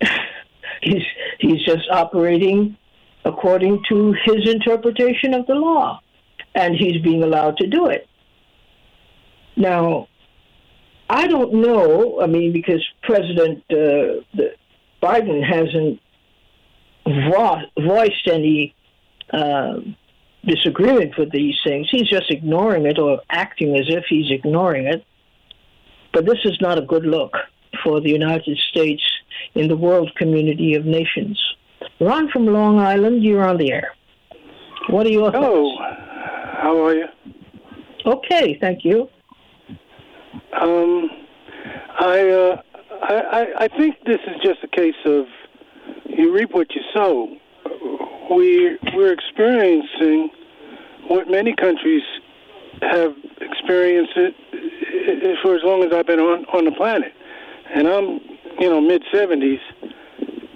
he's, 0.82 1.02
he's 1.38 1.64
just 1.64 1.88
operating 1.90 2.76
according 3.24 3.82
to 3.88 4.14
his 4.24 4.48
interpretation 4.48 5.34
of 5.34 5.46
the 5.46 5.54
law, 5.54 6.00
and 6.54 6.74
he's 6.76 7.00
being 7.02 7.22
allowed 7.22 7.56
to 7.58 7.66
do 7.66 7.86
it. 7.86 8.06
Now, 9.56 10.08
I 11.08 11.26
don't 11.26 11.54
know. 11.54 12.20
I 12.20 12.26
mean, 12.26 12.52
because 12.52 12.84
President 13.02 13.64
uh, 13.70 14.44
Biden 15.02 15.42
hasn't 15.44 16.00
vo- 17.04 17.62
voiced 17.78 18.28
any 18.28 18.74
uh, 19.32 19.80
disagreement 20.44 21.18
with 21.18 21.30
these 21.32 21.56
things. 21.64 21.88
He's 21.90 22.08
just 22.08 22.30
ignoring 22.30 22.86
it 22.86 22.98
or 22.98 23.20
acting 23.28 23.76
as 23.76 23.86
if 23.88 24.04
he's 24.08 24.30
ignoring 24.30 24.86
it. 24.86 25.04
But 26.12 26.26
this 26.26 26.38
is 26.44 26.58
not 26.60 26.78
a 26.78 26.82
good 26.82 27.04
look 27.04 27.34
for 27.84 28.00
the 28.00 28.10
United 28.10 28.58
States 28.70 29.02
in 29.54 29.68
the 29.68 29.76
world 29.76 30.12
community 30.16 30.74
of 30.74 30.84
nations. 30.84 31.40
Ron 32.00 32.28
from 32.30 32.46
Long 32.46 32.78
Island, 32.78 33.22
you're 33.22 33.44
on 33.44 33.58
the 33.58 33.72
air. 33.72 33.94
What 34.88 35.06
are 35.06 35.10
your 35.10 35.30
Hello. 35.30 35.76
thoughts? 35.76 36.09
How 36.60 36.84
are 36.84 36.94
you? 36.94 37.06
Okay, 38.04 38.58
thank 38.60 38.84
you. 38.84 39.08
Um, 40.60 41.08
I, 41.98 42.28
uh, 42.28 42.62
I, 43.02 43.46
I 43.60 43.68
think 43.68 43.96
this 44.04 44.20
is 44.26 44.42
just 44.42 44.62
a 44.62 44.68
case 44.68 44.94
of 45.06 45.24
you 46.04 46.34
reap 46.34 46.50
what 46.52 46.66
you 46.74 46.82
sow. 46.92 47.34
We 48.30 48.78
we're 48.94 49.12
experiencing 49.12 50.30
what 51.08 51.30
many 51.30 51.56
countries 51.56 52.02
have 52.82 53.14
experienced 53.40 54.12
it 54.16 55.38
for 55.42 55.54
as 55.54 55.62
long 55.64 55.82
as 55.82 55.94
I've 55.94 56.06
been 56.06 56.20
on 56.20 56.44
on 56.52 56.66
the 56.66 56.72
planet, 56.72 57.12
and 57.74 57.88
I'm 57.88 58.20
you 58.58 58.68
know 58.68 58.82
mid 58.82 59.02
seventies, 59.10 59.60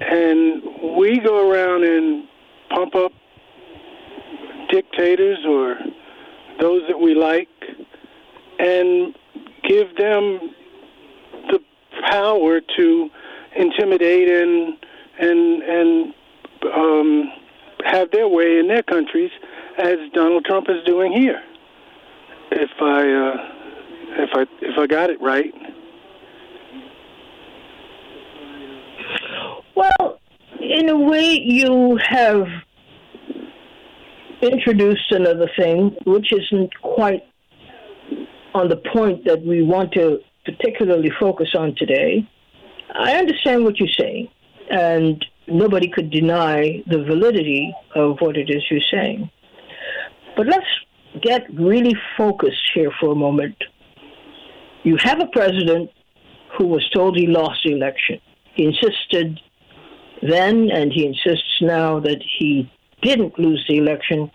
and 0.01 0.63
we 0.99 1.19
go 1.19 1.51
around 1.51 1.85
and 1.85 2.29
pump 2.71 2.95
up 2.95 3.13
dictators 4.71 5.39
or 5.47 5.77
those 6.61 6.83
that 6.89 6.99
we 6.99 7.15
like, 7.15 7.49
and 8.59 9.15
give 9.63 9.97
them 9.97 10.55
the 11.51 11.61
power 12.11 12.61
to 12.77 13.11
intimidate 13.57 14.29
and 14.29 14.77
and 15.19 15.63
and 15.63 16.15
um, 16.75 17.33
have 17.85 18.11
their 18.11 18.29
way 18.29 18.59
in 18.59 18.69
their 18.69 18.83
countries, 18.83 19.31
as 19.79 19.99
Donald 20.13 20.45
Trump 20.45 20.69
is 20.69 20.83
doing 20.85 21.13
here. 21.13 21.43
If 22.51 22.71
I 22.81 23.13
uh, 23.13 23.55
if 24.23 24.31
I 24.35 24.47
if 24.63 24.79
I 24.79 24.87
got 24.87 25.11
it 25.11 25.21
right. 25.21 25.53
Well, 29.75 30.21
in 30.61 30.89
a 30.89 30.97
way, 30.97 31.33
you 31.33 31.97
have 31.97 32.47
introduced 34.45 35.11
another 35.11 35.51
thing, 35.59 35.97
which 36.05 36.33
isn't 36.33 36.73
quite 36.81 37.23
on 38.55 38.69
the 38.69 38.81
point 38.93 39.25
that 39.25 39.45
we 39.45 39.63
want 39.63 39.93
to 39.93 40.19
particularly 40.45 41.11
focus 41.19 41.49
on 41.57 41.75
today. 41.77 42.29
I 42.95 43.17
understand 43.17 43.65
what 43.65 43.79
you're 43.79 43.89
saying, 43.99 44.29
and 44.71 45.25
nobody 45.49 45.89
could 45.89 46.11
deny 46.11 46.83
the 46.87 47.03
validity 47.03 47.75
of 47.95 48.19
what 48.21 48.37
it 48.37 48.49
is 48.51 48.63
you're 48.71 48.81
saying. 48.93 49.31
But 50.37 50.47
let's 50.47 50.67
get 51.23 51.43
really 51.55 51.95
focused 52.17 52.71
here 52.75 52.91
for 53.01 53.13
a 53.13 53.17
moment. 53.17 53.57
You 54.85 54.97
have 55.01 55.21
a 55.21 55.27
president 55.27 55.91
who 56.59 56.67
was 56.67 56.89
told 56.91 57.17
he 57.17 57.27
lost 57.27 57.61
the 57.65 57.73
election. 57.73 58.21
He 58.55 58.65
insisted 58.65 59.41
then, 60.23 60.71
and 60.71 60.93
he 60.93 61.07
insists 61.07 61.61
now 61.61 62.01
that 62.01 62.23
he 62.39 62.71
didn't 63.05 63.39
lose 63.39 63.65
the 63.69 63.77
election. 63.77 64.31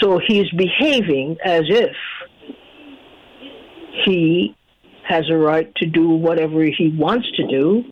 So 0.00 0.20
he's 0.26 0.50
behaving 0.50 1.38
as 1.44 1.64
if 1.68 1.96
he 4.04 4.54
has 5.08 5.30
a 5.30 5.36
right 5.36 5.74
to 5.76 5.86
do 5.86 6.10
whatever 6.10 6.62
he 6.64 6.94
wants 6.96 7.30
to 7.36 7.46
do 7.46 7.84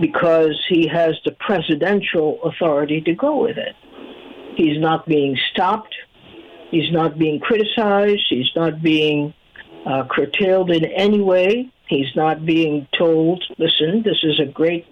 because 0.00 0.56
he 0.68 0.86
has 0.86 1.14
the 1.24 1.32
presidential 1.32 2.38
authority 2.44 3.00
to 3.00 3.14
go 3.14 3.42
with 3.42 3.58
it. 3.58 3.74
He's 4.56 4.78
not 4.78 5.06
being 5.06 5.36
stopped. 5.52 5.94
He's 6.70 6.90
not 6.92 7.18
being 7.18 7.40
criticized. 7.40 8.26
He's 8.28 8.50
not 8.54 8.82
being 8.82 9.34
uh, 9.84 10.04
curtailed 10.10 10.70
in 10.70 10.84
any 10.84 11.20
way. 11.20 11.72
He's 11.88 12.14
not 12.14 12.44
being 12.44 12.86
told, 12.96 13.42
listen, 13.58 14.02
this 14.04 14.18
is 14.22 14.38
a 14.40 14.46
great 14.46 14.86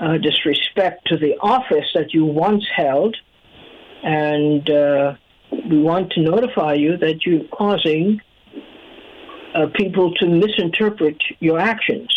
uh, 0.00 0.18
disrespect 0.18 1.06
to 1.08 1.16
the 1.16 1.36
office 1.40 1.86
that 1.94 2.12
you 2.12 2.24
once 2.24 2.64
held, 2.74 3.16
and 4.02 4.68
uh, 4.70 5.14
we 5.70 5.80
want 5.80 6.12
to 6.12 6.20
notify 6.20 6.74
you 6.74 6.96
that 6.98 7.24
you're 7.26 7.44
causing 7.52 8.20
uh, 9.54 9.66
people 9.74 10.14
to 10.14 10.26
misinterpret 10.26 11.16
your 11.40 11.58
actions. 11.58 12.08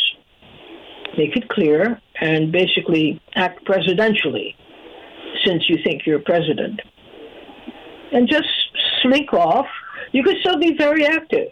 Make 1.17 1.36
it 1.36 1.48
clear 1.50 2.02
and 2.19 2.52
basically 2.52 3.22
act 3.36 3.65
presidentially 3.65 4.56
since 5.46 5.69
you 5.69 5.78
think 5.84 6.06
you're 6.06 6.19
president. 6.19 6.80
And 8.12 8.30
just 8.30 8.48
slink 9.02 9.34
off. 9.34 9.65
You 10.12 10.24
could 10.24 10.38
still 10.41 10.60
be 10.60 10.76
very 10.78 11.06
active. 11.06 11.50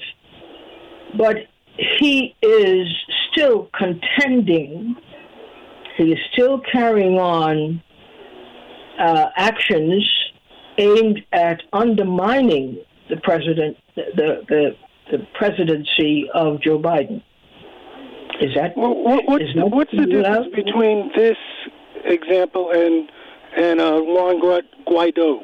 But 1.18 1.38
he 2.00 2.36
is 2.42 2.88
still 3.32 3.70
contending, 3.78 4.96
he 5.98 6.14
is 6.14 6.20
still 6.32 6.60
carrying 6.72 7.18
on 7.18 7.82
uh, 9.02 9.30
actions 9.36 10.08
aimed 10.78 11.22
at 11.34 11.62
undermining 11.74 12.78
the 13.10 13.18
president, 13.18 13.78
the, 13.96 14.46
the, 14.48 14.76
the 15.12 15.28
presidency 15.34 16.30
of 16.34 16.62
Joe 16.62 16.80
Biden. 16.80 17.22
Is 18.40 18.56
that 18.56 18.78
well, 18.78 18.96
what, 18.96 19.28
what's, 19.28 19.44
what's 19.56 19.92
the 19.92 20.06
difference 20.06 20.28
allowed? 20.28 20.52
between 20.52 21.12
this 21.16 21.38
example 22.06 22.72
and 22.72 23.10
and 23.56 23.82
uh, 23.82 24.00
Juan 24.00 24.40
Guaido 24.88 25.44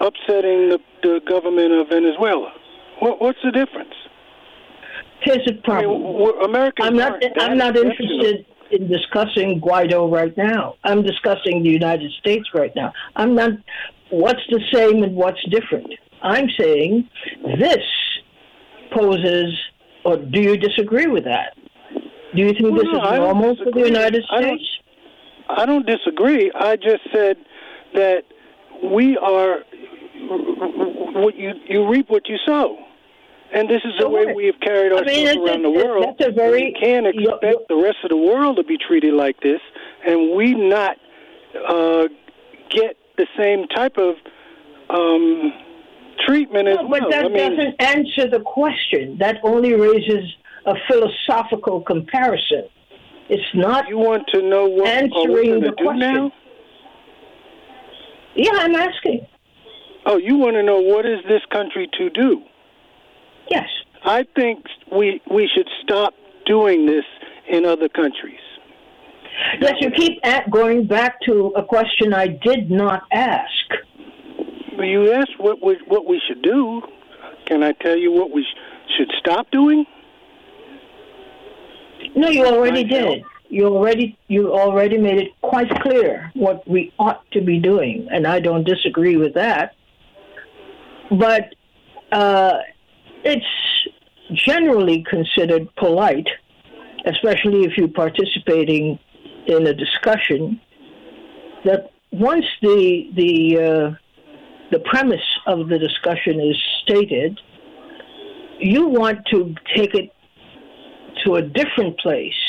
upsetting 0.00 0.68
the, 0.70 0.78
the 1.02 1.20
government 1.28 1.72
of 1.72 1.88
Venezuela? 1.88 2.52
What, 3.00 3.20
what's 3.20 3.38
the 3.42 3.50
difference? 3.50 3.92
Here's 5.20 5.44
the 5.44 5.58
I 5.70 5.82
mean, 5.82 6.44
Americans 6.44 6.88
I'm 6.88 6.96
not. 6.96 7.22
I'm 7.38 7.58
not 7.58 7.76
interested 7.76 8.46
in 8.70 8.88
discussing 8.88 9.60
Guaido 9.60 10.10
right 10.12 10.36
now. 10.36 10.74
I'm 10.84 11.02
discussing 11.02 11.62
the 11.62 11.70
United 11.70 12.10
States 12.20 12.48
right 12.54 12.74
now. 12.76 12.92
I'm 13.14 13.34
not. 13.34 13.50
What's 14.10 14.40
the 14.50 14.60
same 14.72 15.02
and 15.02 15.14
what's 15.16 15.42
different? 15.50 15.92
I'm 16.22 16.48
saying 16.58 17.08
this 17.58 17.84
poses. 18.92 19.52
Or 20.04 20.16
do 20.16 20.40
you 20.40 20.56
disagree 20.56 21.06
with 21.08 21.24
that? 21.24 21.54
Do 22.34 22.42
you 22.42 22.50
think 22.52 22.62
Well, 22.70 22.74
this 22.74 22.84
no, 22.92 23.02
is 23.12 23.18
normal 23.18 23.56
for 23.56 23.70
the. 23.72 23.80
United 23.86 24.24
I 24.30 24.40
don't- 24.40 24.58
States? 24.60 24.70
I 25.48 25.66
don't 25.66 25.86
disagree. 25.86 26.50
I 26.54 26.76
just 26.76 27.02
said 27.12 27.36
that 27.94 28.24
we 28.82 29.16
are 29.16 29.60
what 31.22 31.36
you 31.36 31.52
you 31.68 31.88
reap 31.88 32.08
what 32.10 32.28
you 32.28 32.36
sow, 32.44 32.78
and 33.52 33.68
this 33.68 33.82
is 33.84 33.92
the 33.98 34.08
way 34.08 34.32
we 34.34 34.46
have 34.46 34.60
carried 34.60 34.92
I 34.92 34.96
ourselves 34.96 35.16
mean, 35.18 35.26
it's- 35.28 35.48
around 35.48 35.62
the 35.62 35.70
world. 35.70 36.04
that's 36.18 36.28
a 36.28 36.32
very- 36.32 36.64
we 36.64 36.72
can't 36.72 37.06
expect 37.06 37.44
you- 37.44 37.64
the 37.68 37.76
rest 37.76 37.98
of 38.04 38.10
the 38.10 38.16
world 38.16 38.56
to 38.56 38.64
be 38.64 38.76
treated 38.78 39.14
like 39.14 39.40
this, 39.40 39.60
and 40.04 40.32
we 40.32 40.54
not 40.54 40.98
uh, 41.66 42.06
get 42.68 42.96
the 43.16 43.26
same 43.38 43.66
type 43.68 43.96
of 43.96 44.16
um, 44.90 45.52
treatment 46.26 46.68
as 46.68 46.76
no, 46.76 46.88
but 46.88 47.10
that 47.10 47.24
I 47.24 47.28
mean, 47.28 47.56
doesn't 47.56 47.82
answer 47.82 48.28
the 48.28 48.40
question. 48.40 49.16
That 49.18 49.38
only 49.42 49.74
raises 49.74 50.24
a 50.66 50.74
philosophical 50.88 51.80
comparison. 51.80 52.64
It's 53.28 53.54
not. 53.54 53.88
you 53.88 53.98
want 53.98 54.26
to 54.34 54.42
know 54.42 54.66
what 54.66 54.86
answering 54.88 55.60
the 55.60 55.72
question. 55.72 55.98
now? 55.98 56.32
Yeah, 58.34 58.50
I'm 58.54 58.74
asking. 58.74 59.26
Oh, 60.04 60.18
you 60.18 60.36
want 60.36 60.54
to 60.54 60.62
know 60.62 60.78
what 60.80 61.06
is 61.06 61.18
this 61.26 61.42
country 61.50 61.88
to 61.98 62.10
do? 62.10 62.42
Yes. 63.50 63.68
I 64.04 64.24
think 64.34 64.64
we 64.92 65.20
we 65.30 65.48
should 65.54 65.68
stop 65.82 66.14
doing 66.46 66.86
this 66.86 67.04
in 67.48 67.64
other 67.64 67.88
countries. 67.88 68.40
Yes, 69.60 69.74
you 69.80 69.90
keep 69.90 70.18
at 70.24 70.50
going 70.50 70.86
back 70.86 71.20
to 71.22 71.52
a 71.56 71.64
question 71.64 72.14
I 72.14 72.28
did 72.28 72.70
not 72.70 73.02
ask. 73.12 73.50
You 74.78 75.12
asked 75.12 75.38
what 75.38 75.62
we 75.62 75.78
what 75.86 76.06
we 76.06 76.20
should 76.26 76.42
do. 76.42 76.82
Can 77.46 77.62
I 77.62 77.72
tell 77.72 77.96
you 77.96 78.12
what 78.12 78.30
we 78.30 78.42
sh- 78.42 78.96
should 78.96 79.10
stop 79.18 79.50
doing? 79.50 79.84
No, 82.14 82.28
you 82.28 82.44
already 82.46 82.84
did. 82.84 83.24
You 83.48 83.66
already 83.66 84.18
you 84.28 84.52
already 84.52 84.98
made 84.98 85.18
it 85.18 85.28
quite 85.40 85.70
clear 85.80 86.30
what 86.34 86.66
we 86.68 86.92
ought 86.98 87.30
to 87.32 87.40
be 87.40 87.58
doing, 87.58 88.08
and 88.10 88.26
I 88.26 88.40
don't 88.40 88.64
disagree 88.64 89.16
with 89.16 89.34
that. 89.34 89.74
But 91.10 91.54
uh, 92.10 92.58
it's 93.26 94.44
generally 94.46 95.04
considered 95.08 95.68
polite, 95.76 96.28
especially 97.06 97.64
if 97.64 97.76
you're 97.76 97.88
participating 97.88 98.98
in 99.46 99.66
a 99.66 99.74
discussion, 99.74 100.60
that 101.64 101.90
once 102.12 102.44
the 102.62 103.10
the 103.14 103.58
uh, 103.58 103.90
the 104.70 104.78
premise 104.80 105.28
of 105.46 105.68
the 105.68 105.78
discussion 105.78 106.40
is 106.40 106.56
stated, 106.82 107.38
you 108.60 108.86
want 108.86 109.18
to 109.32 109.54
take 109.74 109.94
it 109.94 110.10
to 111.24 111.36
a 111.36 111.42
different 111.42 111.98
place. 111.98 112.40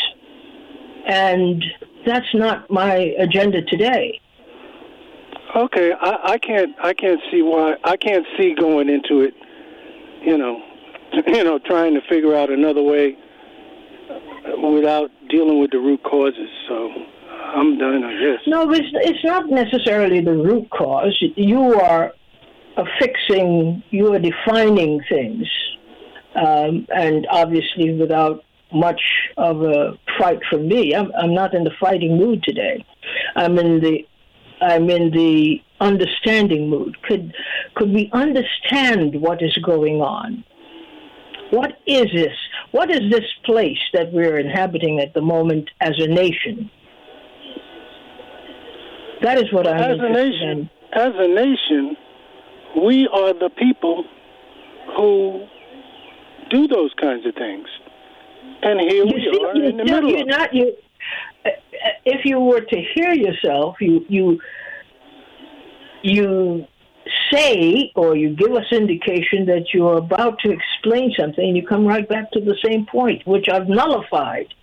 And 1.08 1.63
that's 2.06 2.34
not 2.34 2.70
my 2.70 2.96
agenda 3.18 3.62
today. 3.63 4.20
Okay, 5.56 5.92
I, 6.00 6.34
I 6.34 6.38
can't 6.38 6.76
I 6.84 6.94
can't 6.94 7.22
see 7.32 7.42
why 7.42 7.78
I 7.84 7.98
can't 7.98 8.26
see 8.38 8.54
going 8.54 8.90
into 8.90 9.22
it. 9.22 9.34
You 10.22 10.38
know, 10.38 10.62
you 11.28 11.43
know, 11.43 11.60
trying 11.60 11.93
to 11.93 12.02
figure 12.10 12.36
out 12.36 12.50
another 12.50 12.82
way 12.82 13.17
without 14.62 15.12
dealing 15.30 15.60
with 15.60 15.72
the 15.72 15.80
root 15.80 16.02
causes. 16.04 16.50
So 16.67 16.89
I'm 17.30 17.78
done, 17.78 18.04
I 18.04 18.13
guess. 18.13 18.41
No, 18.48 18.70
it's, 18.72 18.88
it's 18.93 19.24
not 19.24 19.50
necessarily 19.50 20.22
the 20.22 20.34
root 20.34 20.70
cause. 20.70 21.15
You 21.36 21.80
are 21.80 22.13
affixing, 22.78 23.84
you 23.89 24.13
are 24.13 24.20
defining 24.20 25.02
things. 25.10 25.48
Um, 26.36 26.88
and 26.96 27.28
obviously, 27.32 27.93
without 27.93 28.43
much 28.74 29.02
of 29.38 29.62
a 29.63 29.98
fight 30.20 30.39
from 30.50 30.67
me, 30.67 30.93
I'm, 30.93 31.12
I'm 31.17 31.34
not 31.34 31.54
in 31.54 31.63
the 31.63 31.72
fighting 31.80 32.17
mood 32.17 32.43
today. 32.43 32.86
I'm 33.36 33.58
in 33.58 33.80
the 33.80 34.06
I'm 34.60 34.89
in 34.89 35.12
the 35.12 35.62
understanding 35.80 36.70
mood. 36.70 36.98
Could 37.04 37.34
could 37.76 37.93
we 37.93 38.10
understand 38.13 39.22
what 39.22 39.41
is 39.41 39.56
going 39.63 40.02
on? 40.02 40.43
What 41.52 41.78
is 41.86 42.08
this? 42.14 42.34
What 42.72 42.90
is 42.92 43.10
this 43.12 43.24
place 43.46 43.78
that 43.94 44.12
we're 44.12 44.38
inhabiting 44.40 45.00
at 45.00 45.14
the 45.14 45.22
moment 45.22 45.70
as 45.82 45.94
a 45.98 46.08
nation? 46.08 46.70
That 49.24 49.38
is 49.38 49.52
what 49.52 49.68
I'm 49.68 49.80
As 49.82 49.98
a 50.00 50.10
nation, 50.10 50.70
in. 50.70 50.70
as 50.94 51.14
a 51.16 51.28
nation, 51.28 51.98
we 52.86 53.08
are 53.12 53.34
the 53.34 53.50
people 53.58 54.04
who 54.96 55.48
do 56.50 56.68
those 56.68 56.94
kinds 57.02 57.26
of 57.26 57.34
things. 57.36 57.68
And 58.62 58.80
here 58.82 59.06
You 59.06 59.14
we 59.14 59.30
see, 59.32 59.46
are 59.46 59.56
in 59.56 59.78
the 59.78 59.84
no, 59.84 59.94
middle 59.96 60.10
you're 60.12 60.22
of 60.22 60.28
not 60.28 60.54
you. 60.54 60.74
uh, 61.46 61.50
uh, 61.50 61.90
If 62.06 62.26
you 62.26 62.40
were 62.40 62.62
to 62.62 62.82
hear 62.96 63.14
yourself, 63.14 63.78
you 63.80 64.06
you 64.10 64.40
you 66.04 66.66
say 67.32 67.91
or 67.96 68.15
you 68.15 68.36
give 68.36 68.52
us 68.54 68.65
indication 68.72 69.46
that 69.46 69.67
you're 69.74 69.98
about 69.98 70.39
to 70.39 70.52
explain 70.52 71.13
something, 71.17 71.43
and 71.43 71.58
you 71.58 71.65
come 71.65 71.86
right 71.86 72.08
back 72.08 72.32
to 72.32 72.39
the 72.39 72.56
same 72.65 72.86
point, 72.86 73.26
which 73.26 73.48
I've 73.52 73.67
nullified. 73.67 74.54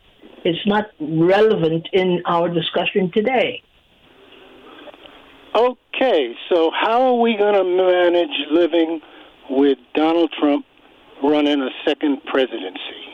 It's 0.45 0.67
not 0.67 0.87
relevant 1.01 1.89
in 1.93 2.23
our 2.27 2.49
discussion 2.49 3.11
today. 3.13 3.63
Okay, 5.55 6.35
so 6.49 6.71
how 6.79 7.01
are 7.03 7.21
we 7.21 7.37
going 7.37 7.55
to 7.55 7.65
manage 7.65 8.37
living 8.51 9.01
with 9.51 9.79
Donald 9.95 10.33
Trump 10.39 10.67
running 11.23 11.61
a 11.63 11.71
second 11.87 12.23
presidency? 12.25 13.05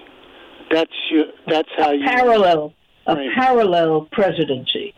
That's 0.71 0.93
your. 1.11 1.27
That's 1.47 1.69
how 1.77 1.90
you. 1.90 2.05
Parallel, 2.05 2.73
a 3.07 3.16
parallel 3.35 4.09
presidency. 4.12 4.95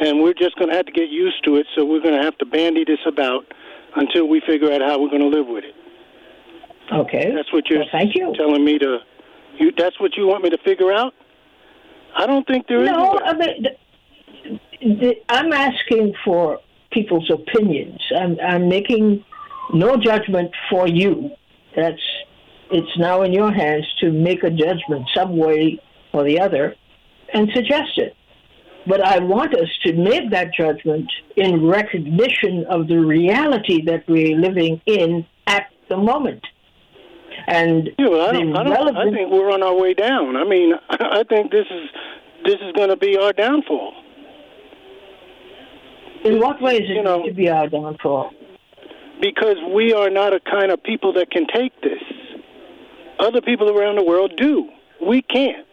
And 0.00 0.22
we're 0.22 0.34
just 0.34 0.56
going 0.56 0.70
to 0.70 0.76
have 0.76 0.86
to 0.86 0.92
get 0.92 1.08
used 1.08 1.42
to 1.44 1.56
it. 1.56 1.66
So 1.74 1.84
we're 1.84 2.00
going 2.02 2.16
to 2.16 2.22
have 2.22 2.36
to 2.38 2.46
bandy 2.46 2.84
this 2.84 2.98
about 3.06 3.46
until 3.96 4.28
we 4.28 4.40
figure 4.46 4.72
out 4.72 4.82
how 4.82 5.00
we're 5.00 5.08
going 5.08 5.22
to 5.22 5.28
live 5.28 5.46
with 5.46 5.64
it. 5.64 5.74
Okay. 6.92 7.32
That's 7.34 7.52
what 7.52 7.68
you're 7.68 7.80
Well, 7.80 7.88
thank 7.92 8.14
you. 8.14 8.32
telling 8.36 8.64
me 8.64 8.78
to. 8.78 8.98
You. 9.58 9.72
That's 9.76 9.98
what 9.98 10.16
you 10.16 10.26
want 10.26 10.44
me 10.44 10.50
to 10.50 10.58
figure 10.58 10.92
out. 10.92 11.14
I 12.16 12.26
don't 12.26 12.46
think 12.46 12.66
there 12.68 12.82
is. 12.82 12.90
No. 12.90 13.18
I 13.24 13.34
mean, 13.34 13.62
th- 13.62 14.60
th- 15.00 15.22
I'm 15.28 15.52
asking 15.52 16.14
for 16.24 16.60
people's 16.90 17.30
opinions. 17.30 18.00
I'm, 18.16 18.38
I'm 18.40 18.68
making 18.68 19.24
no 19.72 19.96
judgment 19.96 20.50
for 20.70 20.86
you. 20.86 21.30
That's 21.74 22.00
it's 22.70 22.98
now 22.98 23.22
in 23.22 23.32
your 23.32 23.52
hands 23.52 23.84
to 24.00 24.10
make 24.12 24.42
a 24.42 24.50
judgment 24.50 25.06
some 25.14 25.36
way 25.36 25.80
or 26.12 26.24
the 26.24 26.40
other 26.40 26.74
and 27.32 27.48
suggest 27.54 27.96
it. 27.98 28.16
But 28.86 29.00
I 29.00 29.18
want 29.18 29.54
us 29.54 29.68
to 29.84 29.92
make 29.92 30.30
that 30.30 30.54
judgment 30.54 31.10
in 31.36 31.66
recognition 31.66 32.64
of 32.68 32.86
the 32.86 32.98
reality 32.98 33.82
that 33.86 34.08
we're 34.08 34.36
living 34.36 34.80
in 34.86 35.26
at 35.46 35.66
the 35.88 35.96
moment. 35.96 36.44
And 37.48 37.90
Yeah, 37.98 38.08
well, 38.08 38.28
I 38.28 38.32
don't, 38.32 38.56
I, 38.56 38.64
don't, 38.64 38.96
I 38.96 39.10
think 39.10 39.30
we're 39.30 39.50
on 39.50 39.62
our 39.62 39.74
way 39.74 39.94
down. 39.94 40.36
I 40.36 40.44
mean, 40.44 40.72
I 40.90 41.24
think 41.28 41.50
this 41.50 41.66
is 41.70 41.90
this 42.44 42.56
is 42.62 42.72
going 42.74 42.90
to 42.90 42.96
be 42.96 43.16
our 43.18 43.32
downfall. 43.32 43.92
in 46.24 46.38
what 46.38 46.62
way 46.62 46.76
is 46.76 46.90
it 46.90 46.94
you 46.94 47.02
know- 47.02 47.18
going 47.18 47.30
to 47.30 47.34
be 47.34 47.48
our 47.48 47.68
downfall? 47.68 48.30
because 49.20 49.56
we 49.74 49.92
are 49.92 50.10
not 50.10 50.34
a 50.34 50.40
kind 50.40 50.70
of 50.70 50.82
people 50.82 51.12
that 51.14 51.30
can 51.30 51.46
take 51.46 51.72
this. 51.80 52.02
Other 53.18 53.40
people 53.40 53.70
around 53.70 53.96
the 53.96 54.04
world 54.04 54.32
do. 54.36 54.68
We 55.00 55.22
can't. 55.22 55.66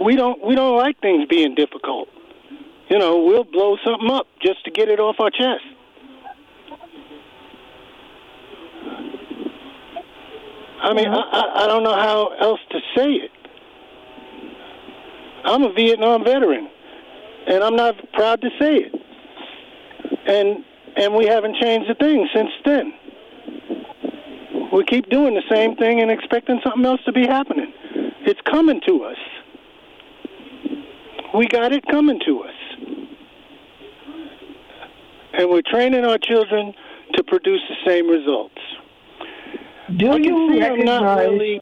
We 0.00 0.16
don't. 0.16 0.44
We 0.44 0.54
don't 0.54 0.76
like 0.76 1.00
things 1.00 1.26
being 1.28 1.54
difficult. 1.54 2.08
You 2.88 2.98
know, 2.98 3.22
we'll 3.22 3.44
blow 3.44 3.76
something 3.84 4.10
up 4.10 4.26
just 4.42 4.64
to 4.64 4.70
get 4.70 4.88
it 4.88 4.98
off 4.98 5.16
our 5.20 5.30
chest. 5.30 5.64
I 10.82 10.94
mean, 10.94 11.08
I, 11.08 11.64
I, 11.64 11.66
don't 11.66 11.84
know 11.84 11.94
how 11.94 12.28
else 12.40 12.60
to 12.70 12.80
say 12.96 13.12
it. 13.12 13.30
I'm 15.44 15.62
a 15.62 15.72
Vietnam 15.74 16.24
veteran, 16.24 16.70
and 17.46 17.62
I'm 17.62 17.76
not 17.76 17.94
proud 18.12 18.40
to 18.40 18.48
say 18.58 18.76
it. 18.76 18.94
And 20.26 20.64
and 20.96 21.14
we 21.14 21.26
haven't 21.26 21.56
changed 21.56 21.90
a 21.90 21.94
thing 21.94 22.28
since 22.34 22.50
then. 22.64 22.92
We 24.72 24.84
keep 24.84 25.10
doing 25.10 25.34
the 25.34 25.42
same 25.50 25.76
thing 25.76 26.00
and 26.00 26.10
expecting 26.10 26.60
something 26.64 26.84
else 26.84 27.00
to 27.04 27.12
be 27.12 27.26
happening. 27.26 27.72
It's 28.22 28.40
coming 28.42 28.80
to 28.86 29.04
us. 29.04 29.18
We 31.34 31.46
got 31.48 31.72
it 31.72 31.84
coming 31.86 32.20
to 32.26 32.42
us. 32.42 32.54
And 35.32 35.48
we're 35.48 35.62
training 35.62 36.04
our 36.04 36.18
children 36.18 36.74
to 37.14 37.24
produce 37.24 37.60
the 37.68 37.76
same 37.86 38.08
results. 38.08 38.58
Do 39.96 40.20
you 40.20 40.52
see 40.52 40.62
I'm 40.62 40.84
not 40.84 41.02
recognize? 41.02 41.28
really 41.28 41.60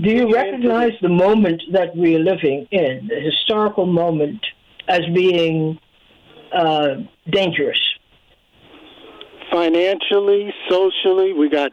do 0.00 0.10
you 0.10 0.32
recognize 0.32 0.92
the 1.00 1.08
moment 1.08 1.62
that 1.72 1.96
we 1.96 2.16
are 2.16 2.20
living 2.20 2.66
in, 2.70 3.08
the 3.08 3.18
historical 3.20 3.86
moment, 3.86 4.44
as 4.88 5.00
being 5.14 5.78
uh, 6.52 6.96
dangerous? 7.30 7.80
financially, 9.56 10.52
socially. 10.68 11.32
We 11.32 11.48
got 11.48 11.72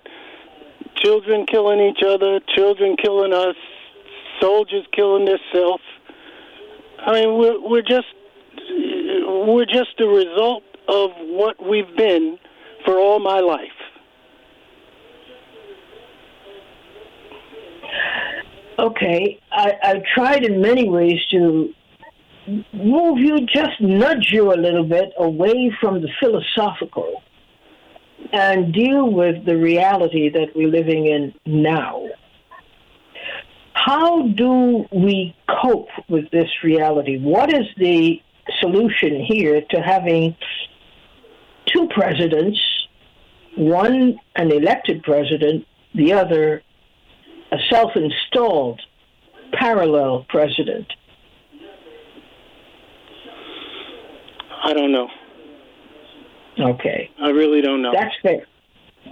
children 0.95 1.45
killing 1.45 1.79
each 1.82 2.03
other, 2.06 2.39
children 2.56 2.95
killing 3.01 3.34
us, 3.34 3.56
soldiers 4.39 4.86
killing 4.93 5.25
themselves. 5.25 5.84
I 7.05 7.11
mean, 7.11 7.37
we're 7.37 7.59
we're 7.59 7.81
just 7.81 8.07
we're 8.69 9.65
just 9.65 9.99
a 9.99 10.07
result 10.07 10.63
of 10.87 11.11
what 11.17 11.61
we've 11.67 11.95
been 11.97 12.37
for 12.85 12.97
all 12.97 13.19
my 13.19 13.39
life. 13.39 13.69
Okay, 18.79 19.39
I, 19.51 19.73
I've 19.83 20.03
tried 20.15 20.43
in 20.43 20.61
many 20.61 20.89
ways 20.89 21.19
to 21.31 21.73
move 22.73 23.19
you, 23.19 23.39
just 23.41 23.79
nudge 23.79 24.29
you 24.31 24.51
a 24.51 24.57
little 24.57 24.83
bit 24.83 25.13
away 25.17 25.71
from 25.79 26.01
the 26.01 26.09
philosophical 26.19 27.21
and 28.31 28.73
deal 28.73 29.11
with 29.11 29.45
the 29.45 29.55
reality 29.55 30.29
that 30.29 30.47
we're 30.55 30.69
living 30.69 31.05
in 31.05 31.33
now. 31.45 32.03
How 33.73 34.27
do 34.27 34.86
we 34.91 35.36
cope 35.62 35.89
with 36.07 36.29
this 36.31 36.49
reality? 36.63 37.17
What 37.19 37.51
is 37.51 37.65
the 37.77 38.21
solution 38.62 39.25
here 39.27 39.62
to 39.71 39.81
having 39.81 40.36
two 41.65 41.88
presidents, 41.89 42.59
one 43.57 44.19
an 44.36 44.51
elected 44.51 45.03
president, 45.03 45.65
the 45.95 46.13
other 46.13 46.62
a 47.51 47.57
self 47.69 47.91
installed 47.95 48.81
parallel 49.53 50.25
president? 50.29 50.88
I 54.63 54.73
don't 54.73 54.91
know. 54.91 55.09
Okay. 56.59 57.09
I 57.21 57.29
really 57.29 57.62
don't 57.62 57.81
know. 57.81 57.91
That's 57.93 58.15
fair. 58.21 58.45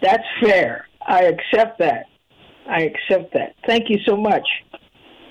That's 0.02 0.24
fair. 0.42 0.88
I 1.06 1.24
accept 1.24 1.80
that. 1.80 2.06
I 2.68 2.84
accept 2.84 3.34
that. 3.34 3.56
Thank 3.66 3.90
you 3.90 3.98
so 4.06 4.16
much 4.16 4.48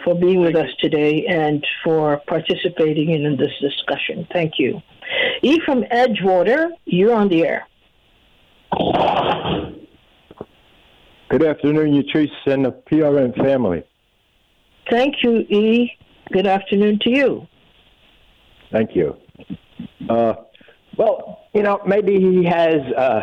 for 0.05 0.15
being 0.15 0.41
with 0.41 0.57
us 0.57 0.69
today 0.81 1.27
and 1.27 1.65
for 1.85 2.21
participating 2.27 3.11
in 3.11 3.37
this 3.37 3.53
discussion. 3.61 4.27
Thank 4.33 4.55
you. 4.59 4.81
E 5.43 5.61
from 5.65 5.83
Edgewater, 5.85 6.71
you're 6.85 7.15
on 7.15 7.29
the 7.29 7.45
air. 7.45 7.67
Good 11.29 11.45
afternoon, 11.45 11.93
Utrice 12.03 12.29
and 12.47 12.65
the 12.65 12.73
PRN 12.73 13.37
family. 13.37 13.85
Thank 14.91 15.23
you, 15.23 15.39
E. 15.49 15.93
Good 16.33 16.47
afternoon 16.47 16.99
to 17.03 17.11
you. 17.11 17.47
Thank 18.73 18.97
you. 18.97 19.17
Uh, 20.09 20.35
well, 20.97 21.47
you 21.55 21.63
know, 21.63 21.81
maybe 21.87 22.19
he 22.19 22.45
has, 22.45 22.81
uh, 22.97 23.21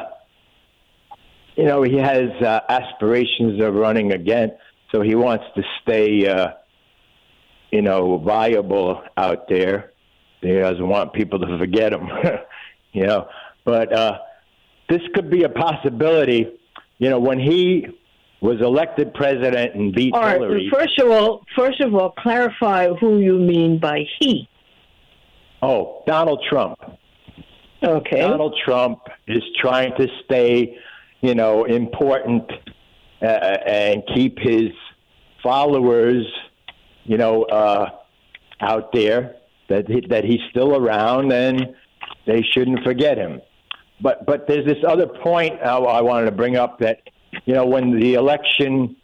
you 1.58 1.66
know, 1.66 1.84
he 1.84 1.98
has 1.98 2.30
uh, 2.42 2.60
aspirations 2.70 3.62
of 3.62 3.74
running 3.74 4.14
again, 4.14 4.52
so 4.92 5.02
he 5.02 5.16
wants 5.16 5.46
to 5.56 5.64
stay, 5.82 6.28
uh, 6.28 6.50
you 7.72 7.82
know, 7.82 8.20
viable 8.20 9.02
out 9.18 9.50
there. 9.50 9.92
He 10.42 10.54
doesn't 10.54 10.88
want 10.88 11.14
people 11.14 11.40
to 11.40 11.58
forget 11.58 11.92
him, 11.92 12.08
you 12.94 13.06
know. 13.06 13.28
But 13.66 13.92
uh, 13.92 14.20
this 14.88 15.02
could 15.14 15.30
be 15.30 15.44
a 15.44 15.50
possibility. 15.50 16.48
You 17.00 17.10
know, 17.10 17.20
when 17.20 17.40
he 17.40 17.88
was 18.40 18.62
elected 18.62 19.14
president 19.14 19.76
and 19.76 19.94
beat 19.94 20.14
all 20.14 20.22
right, 20.22 20.40
Hillary. 20.40 20.70
First 20.72 21.00
of 21.00 21.10
all, 21.10 21.44
first 21.56 21.82
of 21.82 21.94
all, 21.96 22.12
clarify 22.12 22.90
who 23.00 23.20
you 23.20 23.38
mean 23.38 23.80
by 23.80 24.04
he. 24.20 24.48
Oh, 25.62 26.04
Donald 26.06 26.44
Trump. 26.48 26.78
Okay. 27.84 28.22
Donald 28.22 28.56
Trump 28.64 29.00
is 29.28 29.44
trying 29.60 29.94
to 29.98 30.08
stay, 30.26 30.78
you 31.28 31.36
know, 31.36 31.66
important 31.66 32.50
uh, 33.22 33.26
and 33.26 34.02
keep 34.16 34.40
his 34.40 34.72
followers, 35.44 36.26
you 37.04 37.18
know, 37.18 37.44
uh, 37.44 37.90
out 38.62 38.94
there 38.94 39.36
that 39.68 39.90
he, 39.90 40.00
that 40.10 40.24
he's 40.24 40.40
still 40.50 40.78
around 40.78 41.34
and 41.34 41.76
they 42.26 42.42
shouldn't 42.54 42.82
forget 42.86 43.18
him. 43.18 43.42
But 44.00 44.26
but 44.26 44.48
there's 44.48 44.66
this 44.66 44.84
other 44.88 45.08
point 45.08 45.60
I, 45.62 45.76
I 45.78 46.02
wanted 46.02 46.28
to 46.28 46.32
bring 46.32 46.56
up 46.56 46.80
that 46.80 47.02
you 47.46 47.54
know 47.54 47.66
when 47.66 48.00
the 48.00 48.14
election 48.14 48.96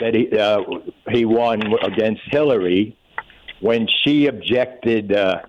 that 0.00 0.14
he 0.14 0.36
uh, 0.36 0.60
he 1.10 1.24
won 1.24 1.62
against 1.84 2.22
Hillary, 2.30 2.96
when 3.60 3.86
she 4.02 4.26
objected 4.26 5.12
uh, 5.12 5.42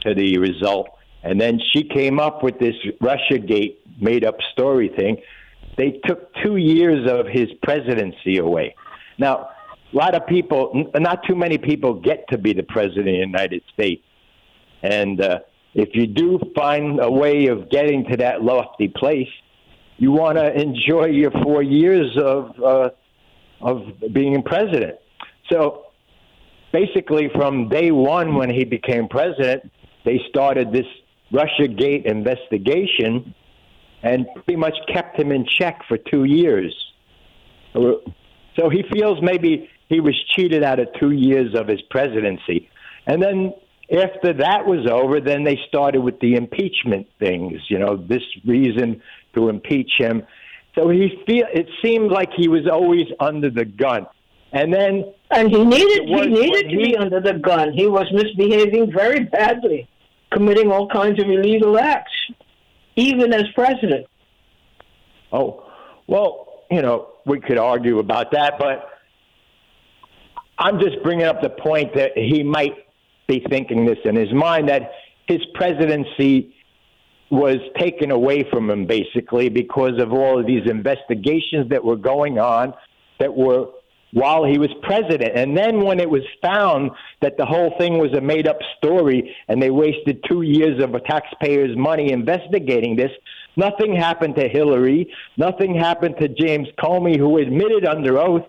to 0.00 0.14
the 0.14 0.38
result, 0.38 0.88
and 1.22 1.40
then 1.40 1.60
she 1.72 1.84
came 1.84 2.18
up 2.18 2.42
with 2.42 2.58
this 2.58 2.74
RussiaGate 3.00 3.76
made 4.00 4.24
up 4.24 4.36
story 4.52 4.88
thing. 4.88 5.18
They 5.76 6.00
took 6.04 6.32
two 6.42 6.56
years 6.56 7.10
of 7.10 7.26
his 7.26 7.48
presidency 7.62 8.38
away. 8.38 8.74
Now, 9.18 9.50
a 9.92 9.96
lot 9.96 10.14
of 10.14 10.26
people, 10.26 10.90
not 10.94 11.24
too 11.26 11.34
many 11.36 11.58
people 11.58 11.94
get 11.94 12.28
to 12.28 12.38
be 12.38 12.52
the 12.52 12.62
president 12.62 13.08
of 13.08 13.14
the 13.14 13.18
United 13.18 13.62
States. 13.72 14.02
And 14.82 15.20
uh, 15.20 15.40
if 15.74 15.90
you 15.94 16.06
do 16.06 16.40
find 16.54 17.00
a 17.00 17.10
way 17.10 17.46
of 17.46 17.70
getting 17.70 18.04
to 18.10 18.16
that 18.18 18.42
lofty 18.42 18.88
place, 18.88 19.28
you 19.98 20.10
want 20.10 20.38
to 20.38 20.52
enjoy 20.60 21.06
your 21.06 21.30
four 21.42 21.62
years 21.62 22.16
of 22.18 22.60
uh, 22.60 22.90
of 23.60 23.82
being 24.12 24.42
president. 24.42 24.96
So 25.50 25.86
basically, 26.72 27.30
from 27.34 27.68
day 27.68 27.90
one 27.92 28.34
when 28.34 28.50
he 28.50 28.64
became 28.64 29.08
president, 29.08 29.70
they 30.04 30.20
started 30.28 30.72
this 30.72 30.86
Russia 31.32 31.68
Gate 31.68 32.04
investigation 32.06 33.34
and 34.04 34.26
pretty 34.34 34.56
much 34.56 34.74
kept 34.92 35.18
him 35.18 35.32
in 35.32 35.46
check 35.46 35.80
for 35.88 35.96
two 35.96 36.24
years. 36.24 36.72
So 37.74 38.68
he 38.70 38.84
feels 38.92 39.20
maybe 39.22 39.68
he 39.88 40.00
was 40.00 40.14
cheated 40.36 40.62
out 40.62 40.78
of 40.78 40.88
two 41.00 41.10
years 41.10 41.54
of 41.54 41.66
his 41.66 41.80
presidency. 41.90 42.68
And 43.06 43.22
then 43.22 43.52
after 43.90 44.32
that 44.34 44.66
was 44.66 44.86
over, 44.86 45.20
then 45.20 45.44
they 45.44 45.58
started 45.68 46.00
with 46.02 46.20
the 46.20 46.34
impeachment 46.34 47.06
things, 47.18 47.60
you 47.68 47.78
know, 47.78 47.96
this 47.96 48.22
reason 48.44 49.02
to 49.34 49.48
impeach 49.48 49.92
him. 49.98 50.22
So 50.74 50.88
he 50.88 51.22
feel 51.26 51.46
it 51.52 51.68
seemed 51.82 52.10
like 52.10 52.30
he 52.36 52.48
was 52.48 52.66
always 52.70 53.06
under 53.20 53.50
the 53.50 53.64
gun. 53.64 54.06
And 54.52 54.72
then 54.72 55.04
and 55.30 55.50
he 55.50 55.64
needed 55.64 56.08
was- 56.08 56.26
he 56.26 56.28
needed 56.28 56.70
to 56.70 56.76
he- 56.76 56.84
be 56.92 56.96
under 56.96 57.20
the 57.20 57.34
gun. 57.34 57.72
He 57.72 57.86
was 57.86 58.06
misbehaving 58.12 58.92
very 58.92 59.24
badly, 59.24 59.88
committing 60.30 60.70
all 60.70 60.88
kinds 60.88 61.20
of 61.22 61.28
illegal 61.28 61.78
acts, 61.78 62.12
even 62.96 63.32
as 63.32 63.44
president. 63.54 64.06
Oh, 65.32 65.66
well, 66.06 66.64
you 66.70 66.82
know, 66.82 67.08
we 67.26 67.40
could 67.40 67.58
argue 67.58 67.98
about 67.98 68.32
that, 68.32 68.54
but 68.58 68.88
I'm 70.58 70.78
just 70.80 71.02
bringing 71.02 71.26
up 71.26 71.42
the 71.42 71.50
point 71.50 71.94
that 71.96 72.12
he 72.16 72.42
might 72.42 72.74
be 73.26 73.44
thinking 73.48 73.86
this 73.86 73.98
in 74.04 74.14
his 74.14 74.32
mind 74.32 74.68
that 74.68 74.90
his 75.26 75.40
presidency 75.54 76.54
was 77.30 77.56
taken 77.78 78.10
away 78.10 78.44
from 78.50 78.70
him 78.70 78.86
basically 78.86 79.48
because 79.48 79.98
of 79.98 80.12
all 80.12 80.38
of 80.38 80.46
these 80.46 80.68
investigations 80.70 81.68
that 81.70 81.82
were 81.82 81.96
going 81.96 82.38
on 82.38 82.74
that 83.18 83.34
were 83.34 83.66
while 84.14 84.44
he 84.44 84.58
was 84.58 84.70
president. 84.82 85.36
And 85.36 85.56
then 85.56 85.84
when 85.84 85.98
it 85.98 86.08
was 86.08 86.22
found 86.40 86.92
that 87.20 87.36
the 87.36 87.44
whole 87.44 87.74
thing 87.78 87.98
was 87.98 88.12
a 88.16 88.20
made 88.20 88.46
up 88.46 88.58
story 88.78 89.34
and 89.48 89.60
they 89.60 89.70
wasted 89.70 90.24
two 90.28 90.42
years 90.42 90.82
of 90.82 90.92
taxpayers' 91.04 91.76
money 91.76 92.12
investigating 92.12 92.94
this, 92.94 93.10
nothing 93.56 93.94
happened 93.94 94.36
to 94.36 94.48
Hillary. 94.48 95.12
Nothing 95.36 95.74
happened 95.74 96.14
to 96.20 96.28
James 96.28 96.68
Comey, 96.78 97.18
who 97.18 97.38
admitted 97.38 97.84
under 97.84 98.18
oath 98.18 98.46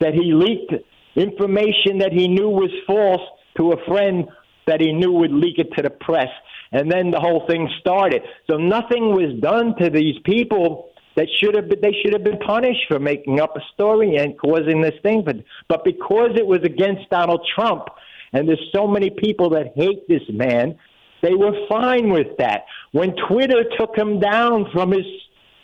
that 0.00 0.14
he 0.14 0.32
leaked 0.32 0.72
information 1.14 1.98
that 1.98 2.12
he 2.12 2.26
knew 2.26 2.48
was 2.48 2.70
false 2.86 3.20
to 3.58 3.72
a 3.72 3.84
friend 3.84 4.26
that 4.66 4.80
he 4.80 4.92
knew 4.92 5.12
would 5.12 5.32
leak 5.32 5.58
it 5.58 5.68
to 5.76 5.82
the 5.82 5.90
press. 5.90 6.30
And 6.72 6.90
then 6.90 7.10
the 7.10 7.20
whole 7.20 7.46
thing 7.46 7.68
started. 7.80 8.22
So 8.50 8.56
nothing 8.56 9.12
was 9.12 9.38
done 9.42 9.76
to 9.78 9.90
these 9.90 10.16
people 10.24 10.91
that 11.16 11.28
should 11.38 11.54
have 11.54 11.68
been, 11.68 11.80
they 11.80 11.94
should 12.02 12.12
have 12.12 12.24
been 12.24 12.38
punished 12.38 12.86
for 12.88 12.98
making 12.98 13.40
up 13.40 13.56
a 13.56 13.60
story 13.74 14.16
and 14.16 14.38
causing 14.38 14.80
this 14.80 14.94
thing. 15.02 15.22
But 15.24 15.36
but 15.68 15.84
because 15.84 16.30
it 16.36 16.46
was 16.46 16.60
against 16.64 17.08
Donald 17.10 17.46
Trump, 17.54 17.88
and 18.32 18.48
there's 18.48 18.70
so 18.74 18.86
many 18.86 19.10
people 19.10 19.50
that 19.50 19.72
hate 19.76 20.08
this 20.08 20.22
man, 20.30 20.78
they 21.22 21.34
were 21.34 21.52
fine 21.68 22.10
with 22.10 22.36
that. 22.38 22.64
When 22.92 23.14
Twitter 23.28 23.64
took 23.78 23.96
him 23.96 24.20
down 24.20 24.66
from 24.72 24.92
his 24.92 25.06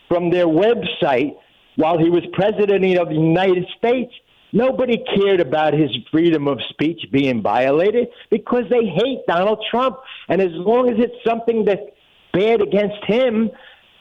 from 0.09 0.31
their 0.31 0.47
website 0.47 1.37
while 1.77 1.99
he 1.99 2.11
was 2.11 2.23
president 2.33 2.85
of 2.99 3.09
the 3.09 3.15
United 3.15 3.67
States, 3.77 4.13
nobody 4.53 5.03
cared 5.15 5.41
about 5.41 5.75
his 5.75 5.91
freedom 6.11 6.49
of 6.49 6.59
speech 6.71 7.01
being 7.13 7.43
violated 7.43 8.09
because 8.31 8.65
they 8.71 8.87
hate 8.87 9.21
Donald 9.27 9.65
Trump. 9.71 9.99
And 10.29 10.41
as 10.41 10.51
long 10.53 10.91
as 10.91 10.97
it's 10.99 11.25
something 11.27 11.65
that's 11.65 11.83
bad 12.33 12.61
against 12.61 13.05
him, 13.07 13.51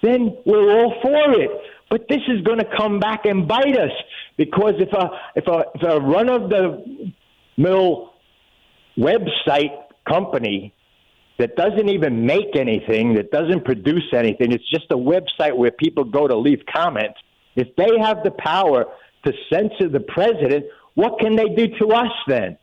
then 0.02 0.38
we're 0.46 0.72
all 0.80 0.94
for 1.02 1.42
it. 1.42 1.52
But 1.90 2.08
this 2.10 2.22
is 2.28 2.42
going 2.42 2.60
to 2.60 2.78
come 2.78 3.00
back 3.00 3.26
and 3.26 3.48
bite 3.48 3.78
us 3.78 3.92
because 4.36 4.74
if 4.80 4.92
a 4.92 5.10
if 5.36 5.48
a, 5.48 5.64
if 5.76 5.84
a 5.84 6.00
run 6.02 6.30
of 6.30 6.50
the 6.50 7.12
mill 7.56 8.14
website 8.98 9.84
company 10.08 10.74
that 11.40 11.56
doesn't 11.56 11.88
even 11.88 12.26
make 12.26 12.56
anything, 12.56 13.14
that 13.14 13.32
doesn't 13.32 13.64
produce 13.64 14.12
anything, 14.14 14.52
it's 14.52 14.70
just 14.70 14.86
a 14.92 14.98
website 14.98 15.56
where 15.56 15.72
people 15.72 16.04
go 16.04 16.28
to 16.28 16.36
leave 16.36 16.60
comments. 16.74 17.20
If 17.56 17.76
they 17.76 17.98
have 18.02 18.24
the 18.24 18.32
power 18.32 18.86
to 19.26 19.34
censor 19.52 19.88
the 19.90 20.00
president, 20.00 20.66
what 20.96 21.20
can 21.20 21.36
they 21.36 21.50
do 21.50 21.68
to 21.80 21.88
us 21.90 22.12
then? 22.28 22.58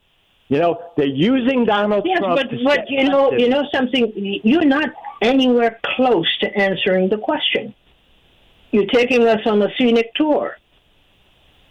You 0.48 0.58
know, 0.58 0.82
they're 0.96 1.06
using 1.06 1.64
Donald 1.64 2.04
Yes, 2.06 2.18
Trump. 2.18 2.36
but 2.36 2.50
to 2.50 2.64
but 2.64 2.90
you 2.90 3.04
know 3.04 3.32
you 3.32 3.48
know 3.48 3.64
something. 3.72 4.12
You're 4.44 4.64
not 4.64 4.90
anywhere 5.22 5.80
close 5.96 6.28
to 6.40 6.54
answering 6.56 7.08
the 7.08 7.18
question. 7.18 7.74
You're 8.70 8.86
taking 8.86 9.26
us 9.26 9.40
on 9.46 9.62
a 9.62 9.68
scenic 9.78 10.12
tour, 10.14 10.56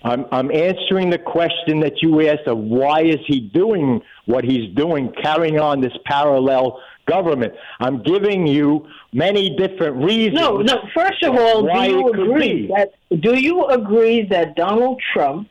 I'm, 0.04 0.26
I'm 0.32 0.52
answering 0.52 1.10
the 1.10 1.18
question 1.18 1.80
that 1.80 2.02
you 2.02 2.28
asked 2.28 2.48
of 2.48 2.58
why 2.58 3.04
is 3.04 3.20
he 3.26 3.40
doing 3.40 4.02
what 4.26 4.44
he's 4.44 4.74
doing, 4.76 5.14
carrying 5.22 5.60
on 5.60 5.80
this 5.80 5.94
parallel 6.06 6.82
government. 7.06 7.54
I'm 7.80 8.04
giving 8.04 8.46
you 8.46 8.86
many 9.14 9.56
different 9.56 10.04
reasons. 10.04 10.40
No, 10.40 10.58
no. 10.58 10.82
First 10.94 11.24
of 11.24 11.36
all, 11.36 11.64
do 11.64 11.90
you 11.90 12.10
agree 12.10 12.68
that 12.76 12.94
do 13.22 13.40
you 13.40 13.66
agree 13.68 14.28
that 14.30 14.56
Donald 14.56 15.02
Trump 15.14 15.48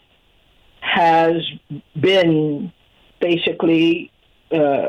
has 0.80 1.36
been 2.00 2.72
basically 3.22 4.12
uh, 4.50 4.88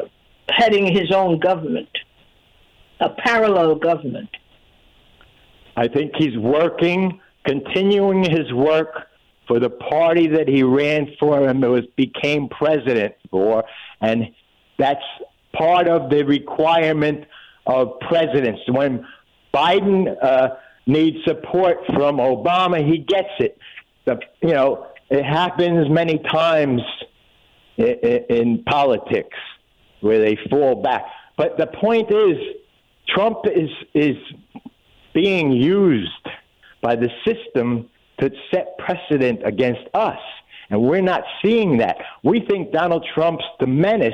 heading 0.50 0.86
his 0.92 1.12
own 1.12 1.40
government, 1.40 1.90
a 3.00 3.10
parallel 3.10 3.76
government? 3.76 4.30
I 5.78 5.88
think 5.88 6.12
he's 6.18 6.38
working, 6.38 7.22
continuing 7.46 8.24
his 8.24 8.52
work 8.52 9.08
for 9.48 9.60
the 9.60 9.70
party 9.70 10.28
that 10.28 10.48
he 10.48 10.64
ran 10.64 11.08
for 11.20 11.48
and 11.48 11.62
was 11.62 11.86
became 11.96 12.50
president 12.50 13.16
for, 13.32 13.64
and 14.02 14.34
that's 14.78 15.04
part 15.54 15.88
of 15.88 16.10
the 16.10 16.24
requirement 16.24 17.26
of 17.66 18.00
presidents. 18.02 18.62
When 18.68 19.06
Biden 19.54 20.16
uh, 20.22 20.50
needs 20.86 21.18
support 21.26 21.78
from 21.88 22.18
Obama, 22.18 22.86
he 22.86 23.00
gets 23.00 23.30
it. 23.40 23.58
The, 24.06 24.20
you 24.42 24.54
know, 24.54 24.88
it 25.10 25.24
happens 25.24 25.90
many 25.90 26.18
times 26.20 26.82
in, 27.78 28.64
politics 28.66 29.38
where 30.02 30.20
they 30.20 30.38
fall 30.50 30.82
back. 30.82 31.04
But 31.38 31.58
the 31.58 31.68
point 31.68 32.12
is, 32.12 32.38
Trump 33.08 33.40
is 33.46 33.70
is 33.94 34.18
being 35.14 35.52
used 35.52 36.28
by 36.82 36.96
the 36.96 37.10
system 37.26 37.90
to 38.20 38.30
set 38.52 38.78
precedent 38.78 39.42
against 39.46 39.84
us. 39.94 40.20
And 40.70 40.82
we're 40.82 41.02
not 41.02 41.24
seeing 41.44 41.78
that. 41.78 41.98
We 42.24 42.46
think 42.50 42.72
Donald 42.72 43.06
Trump's 43.14 43.44
the 43.60 43.68
menace. 43.68 44.14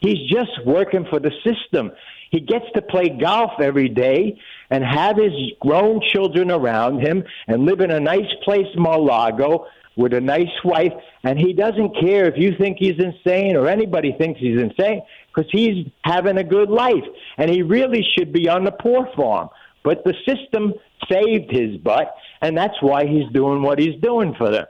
He's 0.00 0.30
just 0.30 0.50
working 0.64 1.04
for 1.10 1.18
the 1.18 1.32
system. 1.44 1.92
He 2.30 2.40
gets 2.40 2.66
to 2.74 2.82
play 2.82 3.08
golf 3.08 3.52
every 3.60 3.88
day 3.88 4.38
and 4.70 4.84
have 4.84 5.16
his 5.16 5.32
grown 5.60 6.00
children 6.00 6.50
around 6.50 7.00
him 7.00 7.24
and 7.46 7.64
live 7.64 7.80
in 7.80 7.90
a 7.90 8.00
nice 8.00 8.32
place, 8.44 8.66
Mar-Lago, 8.76 9.66
with 9.98 10.14
a 10.14 10.20
nice 10.20 10.46
wife. 10.64 10.92
And 11.24 11.38
he 11.38 11.52
doesn't 11.52 12.00
care 12.00 12.26
if 12.26 12.34
you 12.38 12.54
think 12.56 12.78
he's 12.78 12.98
insane 12.98 13.56
or 13.56 13.68
anybody 13.68 14.14
thinks 14.16 14.40
he's 14.40 14.58
insane 14.58 15.02
because 15.26 15.50
he's 15.52 15.86
having 16.04 16.38
a 16.38 16.44
good 16.44 16.70
life. 16.70 17.04
And 17.36 17.50
he 17.50 17.60
really 17.60 18.06
should 18.16 18.32
be 18.32 18.48
on 18.48 18.64
the 18.64 18.70
poor 18.70 19.10
farm. 19.14 19.50
But 19.84 20.04
the 20.04 20.14
system 20.26 20.72
saved 21.10 21.50
his 21.50 21.76
butt, 21.78 22.14
and 22.40 22.56
that's 22.56 22.80
why 22.80 23.06
he's 23.06 23.30
doing 23.32 23.62
what 23.62 23.78
he's 23.78 24.00
doing 24.00 24.34
for 24.36 24.50
them. 24.50 24.66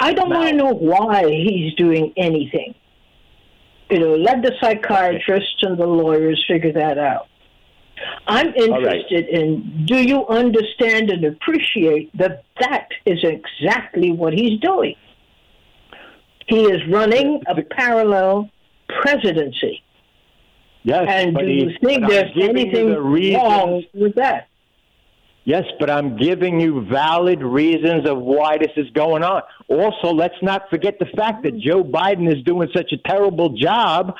I 0.00 0.12
don't 0.12 0.30
now, 0.30 0.40
want 0.40 0.50
to 0.50 0.56
know 0.56 0.72
why 0.72 1.28
he's 1.28 1.74
doing 1.74 2.12
anything. 2.16 2.74
You 3.90 4.00
know, 4.00 4.16
let 4.16 4.42
the 4.42 4.52
psychiatrists 4.60 5.62
and 5.62 5.78
the 5.78 5.86
lawyers 5.86 6.44
figure 6.48 6.72
that 6.72 6.98
out. 6.98 7.28
I'm 8.26 8.54
interested 8.54 9.26
right. 9.32 9.42
in 9.42 9.86
do 9.86 9.96
you 9.96 10.26
understand 10.26 11.10
and 11.10 11.24
appreciate 11.24 12.16
that 12.16 12.44
that 12.60 12.88
is 13.06 13.18
exactly 13.22 14.12
what 14.12 14.32
he's 14.32 14.60
doing? 14.60 14.94
He 16.46 16.62
is 16.62 16.80
running 16.90 17.42
a 17.46 17.62
parallel 17.62 18.50
presidency. 19.02 19.82
Yes, 20.82 21.06
and 21.08 21.36
do 21.36 21.46
you 21.46 21.70
think 21.82 22.08
there's 22.08 22.30
anything 22.40 22.90
the 22.90 23.00
wrong 23.00 23.84
with 23.92 24.14
that? 24.14 24.48
Yes, 25.44 25.64
but 25.80 25.88
I'm 25.88 26.18
giving 26.18 26.60
you 26.60 26.84
valid 26.84 27.42
reasons 27.42 28.06
of 28.06 28.18
why 28.18 28.58
this 28.58 28.72
is 28.76 28.90
going 28.90 29.22
on. 29.22 29.40
Also, 29.68 30.12
let's 30.12 30.34
not 30.42 30.68
forget 30.68 30.98
the 30.98 31.06
fact 31.16 31.42
that 31.44 31.54
mm. 31.54 31.60
Joe 31.62 31.82
Biden 31.82 32.30
is 32.30 32.42
doing 32.44 32.68
such 32.76 32.92
a 32.92 32.98
terrible 33.08 33.56
job 33.56 34.14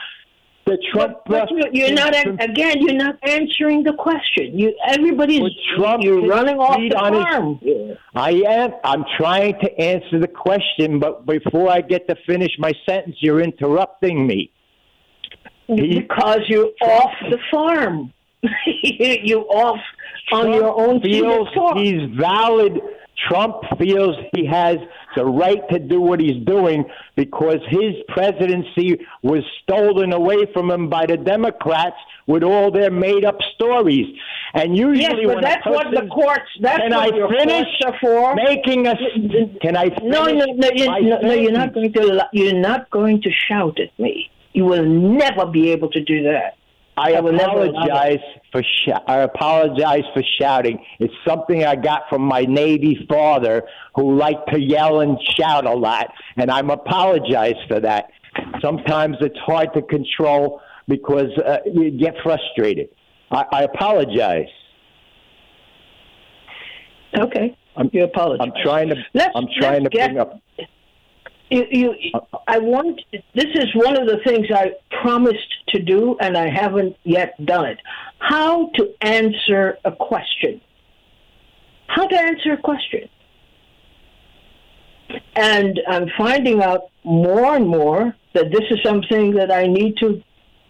that 0.68 0.78
Trump. 0.92 1.18
But, 1.26 1.48
but 1.48 1.74
you're 1.74 1.92
not 1.92 2.14
again. 2.14 2.76
You're 2.80 2.94
not 2.94 3.16
answering 3.22 3.82
the 3.82 3.94
question. 3.94 4.58
You 4.58 4.74
everybody's 4.86 5.42
Trump 5.76 6.02
you're 6.02 6.26
running 6.26 6.58
off 6.58 6.76
the 6.76 6.90
farm. 6.94 7.58
His, 7.60 7.96
I 8.14 8.30
am. 8.46 8.72
I'm 8.84 9.04
trying 9.16 9.54
to 9.60 9.80
answer 9.80 10.18
the 10.18 10.28
question, 10.28 10.98
but 10.98 11.26
before 11.26 11.70
I 11.70 11.80
get 11.80 12.08
to 12.08 12.16
finish 12.26 12.52
my 12.58 12.72
sentence, 12.88 13.16
you're 13.20 13.40
interrupting 13.40 14.26
me. 14.26 14.52
Because 15.68 16.40
you're 16.48 16.70
off 16.80 17.12
the 17.30 17.38
farm. 17.50 18.12
you 18.64 19.40
off 19.40 19.80
on 20.32 20.52
your 20.52 20.78
own 20.78 21.02
feels 21.02 21.48
he's 21.76 22.08
valid. 22.18 22.80
Trump 23.28 23.56
feels 23.78 24.14
he 24.34 24.46
has 24.46 24.76
the 25.16 25.24
right 25.24 25.62
to 25.70 25.78
do 25.78 26.00
what 26.00 26.20
he's 26.20 26.44
doing 26.44 26.84
because 27.16 27.58
his 27.68 27.94
presidency 28.08 29.00
was 29.22 29.42
stolen 29.62 30.12
away 30.12 30.46
from 30.52 30.70
him 30.70 30.88
by 30.88 31.06
the 31.06 31.16
Democrats 31.16 31.96
with 32.26 32.42
all 32.42 32.70
their 32.70 32.90
made 32.90 33.24
up 33.24 33.38
stories. 33.54 34.06
And 34.54 34.76
usually, 34.76 35.00
yes, 35.00 35.14
but 35.24 35.34
when 35.36 35.44
that's 35.44 35.66
what 35.66 35.86
the 35.92 36.06
courts. 36.08 36.50
That's 36.60 36.78
can 36.78 36.90
what 36.90 37.14
I 37.14 37.16
your 37.16 37.28
finish 37.28 37.66
courts 37.80 37.84
are 37.84 37.98
for. 38.00 38.34
Making 38.34 38.86
a. 38.86 38.94
Can 39.60 39.76
I? 39.76 39.86
No, 40.02 40.24
no, 40.24 40.44
no, 40.44 40.70
you, 40.74 40.86
no, 40.86 41.20
no. 41.20 41.32
You're 41.32 41.52
not 41.52 41.74
going 41.74 41.92
to. 41.94 42.28
You're 42.32 42.60
not 42.60 42.90
going 42.90 43.22
to 43.22 43.30
shout 43.48 43.78
at 43.80 43.98
me. 43.98 44.30
You 44.52 44.64
will 44.64 44.84
never 44.84 45.46
be 45.46 45.70
able 45.70 45.90
to 45.90 46.00
do 46.02 46.22
that. 46.24 46.57
I 46.98 47.10
apologize 47.10 48.18
for 48.50 48.62
sh- 48.62 49.00
I 49.06 49.18
apologize 49.18 50.02
for 50.12 50.22
shouting. 50.40 50.84
It's 50.98 51.14
something 51.26 51.64
I 51.64 51.76
got 51.76 52.02
from 52.08 52.22
my 52.22 52.42
Navy 52.42 53.06
father 53.08 53.62
who 53.94 54.16
liked 54.16 54.52
to 54.52 54.60
yell 54.60 55.00
and 55.00 55.16
shout 55.38 55.64
a 55.64 55.72
lot, 55.72 56.08
and 56.36 56.50
I'm 56.50 56.70
apologize 56.70 57.54
for 57.68 57.78
that. 57.80 58.10
Sometimes 58.60 59.16
it's 59.20 59.38
hard 59.38 59.72
to 59.74 59.82
control 59.82 60.60
because 60.88 61.30
uh, 61.38 61.58
you 61.72 61.90
get 61.92 62.14
frustrated. 62.22 62.88
I, 63.30 63.44
I 63.52 63.62
apologize. 63.62 64.48
Okay, 67.16 67.56
I'm, 67.76 67.90
you 67.92 68.04
apologize. 68.04 68.46
I'm 68.46 68.62
trying 68.62 68.88
to. 68.88 68.96
Let's, 69.14 69.32
I'm 69.36 69.46
trying 69.60 69.84
to 69.84 69.90
get, 69.90 70.08
bring 70.08 70.18
up. 70.18 70.40
You, 71.50 71.64
you, 71.70 71.94
I 72.46 72.58
want. 72.58 73.00
This 73.34 73.46
is 73.54 73.74
one 73.74 73.96
of 73.96 74.06
the 74.06 74.18
things 74.24 74.46
I 74.54 74.72
promised 75.02 75.68
to 75.68 75.82
do, 75.82 76.16
and 76.20 76.36
I 76.36 76.48
haven't 76.48 76.96
yet 77.04 77.34
done 77.44 77.66
it. 77.66 77.78
How 78.18 78.70
to 78.74 78.94
answer 79.00 79.78
a 79.84 79.92
question. 79.92 80.60
How 81.86 82.06
to 82.06 82.18
answer 82.18 82.52
a 82.52 82.58
question. 82.58 83.08
And 85.34 85.80
I'm 85.88 86.08
finding 86.18 86.62
out 86.62 86.90
more 87.02 87.56
and 87.56 87.66
more 87.66 88.14
that 88.34 88.50
this 88.50 88.64
is 88.70 88.78
something 88.84 89.32
that 89.32 89.50
I 89.50 89.66
need 89.66 89.96
to 89.98 90.22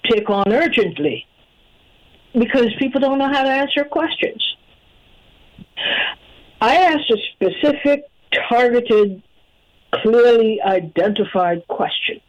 take 0.08 0.30
on 0.30 0.52
urgently 0.52 1.26
because 2.32 2.68
people 2.78 3.00
don't 3.00 3.18
know 3.18 3.28
how 3.32 3.42
to 3.42 3.50
answer 3.50 3.84
questions. 3.84 4.44
I 6.60 6.76
asked 6.76 7.10
a 7.10 7.16
specific, 7.34 8.04
targeted 8.48 9.22
clearly 9.92 10.60
identified 10.62 11.66
question. 11.68 12.20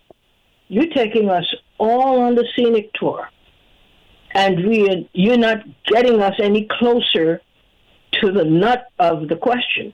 You're 0.68 0.94
taking 0.94 1.30
us 1.30 1.46
all 1.78 2.22
on 2.22 2.36
the 2.36 2.46
scenic 2.56 2.94
tour, 2.94 3.28
and 4.32 4.68
we 4.68 5.10
you're 5.14 5.38
not 5.38 5.60
getting 5.86 6.22
us 6.22 6.36
any 6.40 6.68
closer 6.80 7.42
to 8.14 8.32
the 8.32 8.46
nut 8.46 8.88
of 9.00 9.28
the 9.28 9.36
question. 9.36 9.94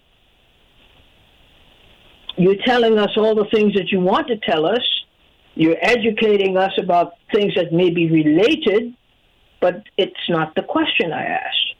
You're 2.38 2.62
telling 2.66 2.98
us 3.00 3.12
all 3.16 3.36
the 3.36 3.46
things 3.54 3.74
that 3.76 3.92
you 3.92 4.02
want 4.02 4.28
to 4.28 4.38
tell 4.38 4.66
us. 4.66 4.86
You're 5.56 5.78
educating 5.80 6.58
us 6.58 6.74
about 6.78 7.14
things 7.34 7.56
that 7.56 7.72
may 7.72 7.90
be 7.90 8.12
related, 8.12 8.94
but 9.62 9.84
it's 9.98 10.28
not 10.28 10.54
the 10.56 10.64
question 10.64 11.14
I 11.14 11.24
asked. 11.24 11.76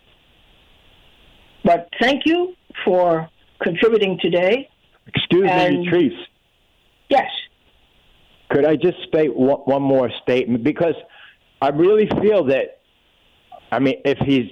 But 1.66 1.90
thank 2.00 2.26
you 2.26 2.56
for 2.86 3.30
contributing 3.62 4.18
today. 4.22 4.70
Excuse 5.08 5.50
and, 5.50 5.82
me, 5.82 5.90
Treese. 5.90 6.26
Yes. 7.10 7.30
Could 8.50 8.66
I 8.66 8.76
just 8.76 8.98
state 9.08 9.36
one 9.36 9.82
more 9.82 10.10
statement? 10.22 10.64
Because 10.64 10.96
I 11.62 11.70
really 11.70 12.08
feel 12.22 12.44
that, 12.46 12.80
I 13.72 13.80
mean, 13.80 14.02
if 14.06 14.18
he's 14.20 14.50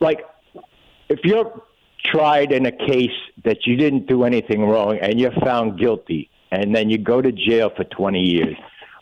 like, 0.00 0.20
if 1.08 1.20
you're 1.24 1.62
tried 2.04 2.52
in 2.52 2.66
a 2.66 2.72
case 2.72 3.10
that 3.44 3.66
you 3.66 3.76
didn't 3.76 4.06
do 4.06 4.24
anything 4.24 4.66
wrong 4.66 4.98
and 4.98 5.20
you're 5.20 5.38
found 5.44 5.78
guilty, 5.78 6.30
and 6.50 6.74
then 6.74 6.88
you 6.88 6.98
go 6.98 7.20
to 7.20 7.32
jail 7.32 7.70
for 7.76 7.84
20 7.84 8.20
years, 8.20 8.56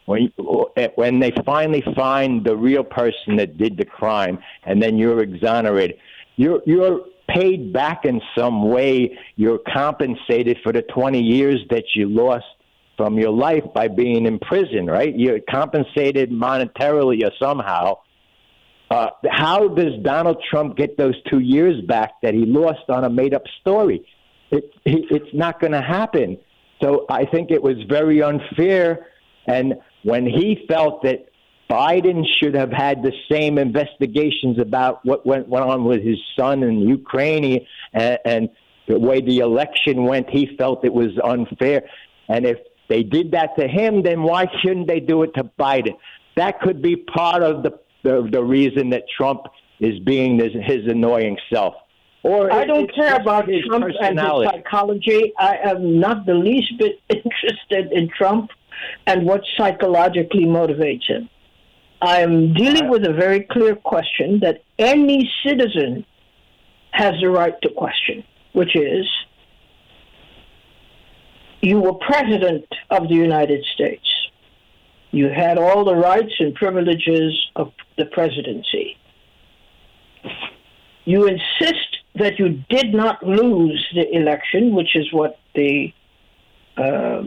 when 0.07 0.23
you, 0.23 0.71
eh, 0.77 0.89
when 0.97 1.21
they 1.21 1.33
finally 1.45 1.83
find 1.95 2.45
the 2.45 2.57
real 2.57 2.83
person 2.83 3.37
that 3.37 3.57
did 3.57 3.77
the 3.77 3.85
crime, 3.85 4.39
and 4.65 4.83
then 4.83 4.99
you're 4.99 5.23
exonerated, 5.23 5.97
you're 6.37 6.61
you're 6.67 7.05
paid 7.35 7.73
back 7.73 8.05
in 8.05 8.21
some 8.37 8.69
way. 8.69 9.19
You're 9.37 9.61
compensated 9.73 10.59
for 10.63 10.73
the 10.73 10.83
20 10.83 11.21
years 11.21 11.61
that 11.71 11.85
you 11.95 12.09
lost 12.09 12.45
from 12.97 13.19
your 13.19 13.31
life 13.31 13.65
by 13.75 13.89
being 13.89 14.27
in 14.27 14.39
prison, 14.39 14.87
right? 14.87 15.17
You're 15.17 15.41
compensated 15.51 16.31
monetarily 16.31 17.25
or 17.25 17.33
somehow. 17.41 17.99
Uh, 18.91 19.09
how 19.31 19.69
does 19.69 19.95
Donald 20.03 20.43
Trump 20.51 20.77
get 20.77 20.99
those 20.99 21.15
two 21.31 21.39
years 21.39 21.83
back 21.87 22.21
that 22.23 22.35
he 22.35 22.45
lost 22.45 22.91
on 22.91 23.05
a 23.05 23.11
made 23.11 23.33
up 23.33 23.45
story? 23.61 24.05
it, 24.53 24.71
it's 24.85 25.35
not 25.35 25.61
going 25.61 25.73
to 25.73 25.81
happen. 25.81 26.39
So 26.81 27.07
I 27.09 27.25
think 27.25 27.51
it 27.51 27.63
was 27.63 27.77
very 27.89 28.23
unfair. 28.23 29.07
And 29.47 29.75
when 30.05 30.27
he 30.27 30.65
felt 30.69 31.03
that 31.03 31.27
Biden 31.71 32.25
should 32.39 32.55
have 32.55 32.71
had 32.71 33.03
the 33.03 33.13
same 33.31 33.57
investigations 33.59 34.59
about 34.59 35.05
what 35.05 35.25
went, 35.25 35.49
went 35.49 35.65
on 35.65 35.85
with 35.85 36.03
his 36.03 36.19
son 36.39 36.63
in 36.63 36.81
Ukraine 36.81 37.67
and, 37.93 38.19
and 38.25 38.49
the 38.89 38.99
way 38.99 39.21
the 39.21 39.39
election 39.39 40.05
went, 40.05 40.29
he 40.29 40.55
felt 40.59 40.85
it 40.85 40.93
was 40.93 41.13
unfair. 41.25 41.89
And 42.29 42.45
if 42.45 42.59
they 42.89 43.03
did 43.03 43.31
that 43.31 43.57
to 43.59 43.67
him, 43.69 44.03
then 44.03 44.23
why 44.23 44.47
shouldn't 44.61 44.89
they 44.89 45.01
do 45.01 45.23
it 45.23 45.33
to 45.35 45.45
Biden? 45.45 45.97
That 46.37 46.61
could 46.61 46.83
be 46.83 46.97
part 46.97 47.43
of 47.43 47.63
the 47.63 47.79
the, 48.03 48.29
the 48.31 48.43
reason 48.43 48.91
that 48.91 49.05
Trump 49.17 49.43
is 49.81 49.99
being 50.01 50.39
his, 50.39 50.53
his 50.53 50.87
annoying 50.87 51.37
self. 51.53 51.75
Or 52.25 52.53
I 52.53 52.65
don't 52.65 52.93
care 52.95 53.17
about 53.17 53.49
Trump 53.67 53.85
and 54.01 54.19
his 54.19 54.49
psychology. 54.49 55.33
I 55.39 55.57
am 55.65 55.99
not 55.99 56.25
the 56.25 56.35
least 56.35 56.73
bit 56.79 57.01
interested 57.09 57.93
in 57.93 58.09
Trump 58.17 58.51
and 59.07 59.27
what 59.27 59.43
psychologically 59.57 60.45
motivates 60.45 61.09
him. 61.09 61.29
I 62.03 62.21
am 62.21 62.53
dealing 62.53 62.91
with 62.91 63.07
a 63.07 63.13
very 63.13 63.43
clear 63.45 63.77
question 63.77 64.41
that 64.41 64.65
any 64.77 65.31
citizen 65.47 66.05
has 66.91 67.15
the 67.21 67.31
right 67.31 67.55
to 67.63 67.69
question, 67.71 68.25
which 68.55 68.75
is 68.75 69.07
you 71.61 71.79
were 71.79 71.95
president 71.95 72.67
of 72.91 73.09
the 73.09 73.15
United 73.15 73.65
States. 73.73 74.05
You 75.13 75.29
had 75.29 75.59
all 75.59 75.85
the 75.85 75.95
rights 75.95 76.33
and 76.41 76.53
privileges 76.57 77.41
of 77.55 77.73
the 77.97 78.07
presidency. 78.07 78.97
You 81.05 81.29
insist 81.29 81.99
that 82.17 82.37
you 82.41 82.65
did 82.69 82.93
not 82.93 83.25
lose 83.25 83.87
the 83.95 84.13
election, 84.13 84.75
which 84.75 84.97
is 84.97 85.13
what 85.13 85.39
the, 85.55 85.93
uh, 86.77 87.23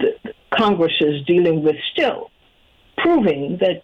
the 0.00 0.14
Congress 0.56 0.94
is 1.00 1.26
dealing 1.26 1.62
with 1.62 1.76
still, 1.92 2.30
proving 2.96 3.58
that 3.60 3.82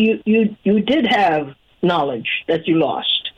you, 0.00 0.22
you, 0.24 0.56
you 0.62 0.80
did 0.80 1.06
have 1.06 1.54
knowledge 1.82 2.28
that 2.48 2.66
you 2.66 2.78
lost, 2.78 3.30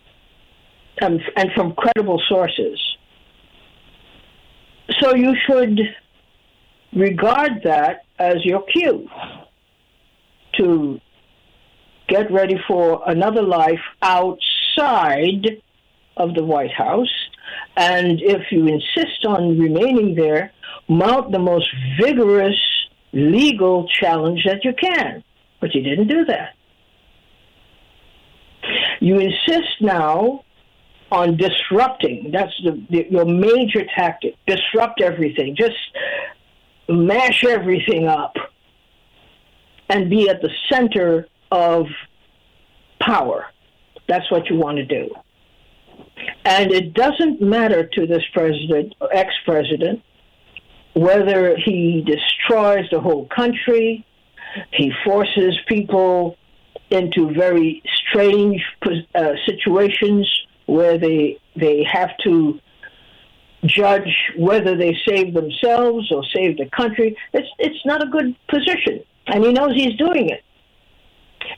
and, 1.00 1.20
and 1.36 1.50
from 1.54 1.74
credible 1.74 2.20
sources. 2.28 2.78
So 5.00 5.14
you 5.14 5.34
should 5.46 5.80
regard 6.92 7.62
that 7.64 8.04
as 8.18 8.44
your 8.44 8.62
cue 8.62 9.08
to 10.58 11.00
get 12.08 12.30
ready 12.30 12.56
for 12.68 13.02
another 13.06 13.42
life 13.42 13.80
outside 14.02 15.62
of 16.16 16.34
the 16.34 16.44
White 16.44 16.72
House. 16.72 17.12
And 17.76 18.20
if 18.20 18.42
you 18.50 18.66
insist 18.66 19.24
on 19.26 19.58
remaining 19.58 20.14
there, 20.14 20.52
mount 20.88 21.32
the 21.32 21.38
most 21.38 21.68
vigorous 22.00 22.58
legal 23.12 23.88
challenge 23.88 24.44
that 24.44 24.64
you 24.64 24.74
can. 24.74 25.24
But 25.62 25.76
you 25.76 25.82
didn't 25.82 26.08
do 26.08 26.24
that. 26.24 26.56
You 29.00 29.20
insist 29.20 29.80
now 29.80 30.44
on 31.12 31.36
disrupting. 31.36 32.32
That's 32.32 32.52
the, 32.64 32.84
the, 32.90 33.06
your 33.08 33.24
major 33.24 33.84
tactic. 33.94 34.34
Disrupt 34.46 35.00
everything. 35.00 35.54
Just 35.56 35.76
mash 36.88 37.44
everything 37.44 38.08
up 38.08 38.34
and 39.88 40.10
be 40.10 40.28
at 40.28 40.42
the 40.42 40.50
center 40.68 41.28
of 41.52 41.86
power. 43.00 43.46
That's 44.08 44.28
what 44.32 44.50
you 44.50 44.56
want 44.56 44.78
to 44.78 44.84
do. 44.84 45.14
And 46.44 46.72
it 46.72 46.92
doesn't 46.92 47.40
matter 47.40 47.86
to 47.86 48.06
this 48.06 48.24
president, 48.32 48.96
ex 49.12 49.32
president, 49.44 50.02
whether 50.94 51.56
he 51.56 52.02
destroys 52.04 52.90
the 52.90 53.00
whole 53.00 53.26
country, 53.28 54.04
he 54.72 54.92
forces 55.04 55.58
people 55.66 56.36
into 56.90 57.32
very 57.32 57.82
strange 58.08 58.62
uh, 59.14 59.32
situations 59.46 60.28
where 60.66 60.98
they 60.98 61.38
they 61.56 61.84
have 61.84 62.10
to 62.18 62.60
judge 63.64 64.14
whether 64.36 64.76
they 64.76 64.96
save 65.06 65.34
themselves 65.34 66.10
or 66.10 66.24
save 66.34 66.58
the 66.58 66.68
country. 66.70 67.16
It's 67.32 67.48
it's 67.58 67.84
not 67.86 68.02
a 68.02 68.06
good 68.06 68.34
position, 68.48 69.02
and 69.26 69.44
he 69.44 69.52
knows 69.52 69.74
he's 69.74 69.96
doing 69.96 70.28
it. 70.28 70.44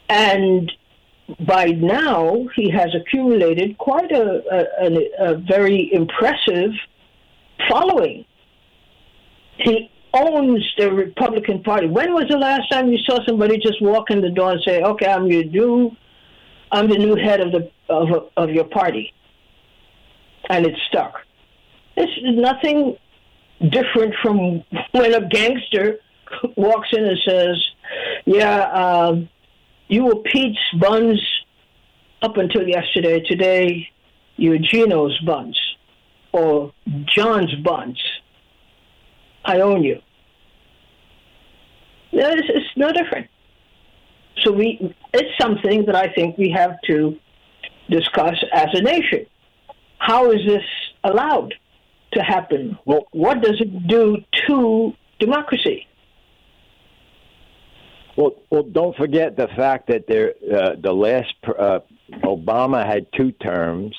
And 0.08 0.70
by 1.40 1.66
now, 1.66 2.46
he 2.54 2.70
has 2.70 2.94
accumulated 2.94 3.78
quite 3.78 4.12
a, 4.12 4.42
a, 4.52 4.86
a, 4.86 5.32
a 5.32 5.34
very 5.36 5.92
impressive 5.92 6.70
following. 7.68 8.24
He 9.56 9.90
owns 10.14 10.64
the 10.78 10.92
Republican 10.92 11.62
Party. 11.62 11.86
When 11.86 12.14
was 12.14 12.26
the 12.28 12.38
last 12.38 12.70
time 12.70 12.90
you 12.90 12.98
saw 12.98 13.18
somebody 13.26 13.58
just 13.58 13.82
walk 13.82 14.10
in 14.10 14.20
the 14.20 14.30
door 14.30 14.52
and 14.52 14.62
say, 14.62 14.82
"Okay, 14.82 15.06
I'm 15.06 15.26
your 15.26 15.44
new, 15.44 15.96
I'm 16.70 16.88
the 16.88 16.98
new 16.98 17.16
head 17.16 17.40
of 17.40 17.52
the 17.52 17.70
of 17.88 18.30
of 18.36 18.50
your 18.50 18.64
party," 18.64 19.12
and 20.48 20.64
it's 20.66 20.80
stuck. 20.88 21.14
It's 21.96 22.12
nothing 22.22 22.96
different 23.70 24.14
from 24.22 24.64
when 24.92 25.14
a 25.14 25.26
gangster 25.28 26.00
walks 26.56 26.88
in 26.92 27.04
and 27.04 27.18
says, 27.26 27.56
"Yeah, 28.24 28.58
uh, 28.82 29.16
you 29.88 30.04
were 30.04 30.16
Pete's 30.16 30.58
buns 30.78 31.20
up 32.22 32.36
until 32.36 32.66
yesterday. 32.66 33.20
Today, 33.20 33.88
you're 34.36 34.58
Gino's 34.58 35.18
buns 35.20 35.58
or 36.32 36.72
John's 37.04 37.54
buns. 37.56 38.02
I 39.44 39.60
own 39.60 39.82
you." 39.82 40.00
It's, 42.12 42.48
it's 42.48 42.76
no 42.76 42.92
different. 42.92 43.28
So 44.42 44.52
we, 44.52 44.94
it's 45.12 45.30
something 45.40 45.86
that 45.86 45.96
I 45.96 46.12
think 46.12 46.38
we 46.38 46.50
have 46.50 46.76
to 46.86 47.16
discuss 47.90 48.36
as 48.52 48.68
a 48.72 48.82
nation. 48.82 49.26
How 49.98 50.30
is 50.30 50.40
this 50.46 50.64
allowed? 51.02 51.54
to 52.14 52.22
happen? 52.22 52.78
Well, 52.84 53.06
what 53.12 53.42
does 53.42 53.60
it 53.60 53.86
do 53.86 54.16
to 54.46 54.92
democracy? 55.18 55.86
Well, 58.16 58.32
well, 58.50 58.62
don't 58.62 58.96
forget 58.96 59.36
the 59.36 59.48
fact 59.48 59.88
that 59.88 60.06
there, 60.06 60.34
uh, 60.52 60.76
the 60.80 60.92
last 60.92 61.34
uh, 61.46 61.80
Obama 62.22 62.86
had 62.86 63.06
two 63.12 63.32
terms, 63.32 63.96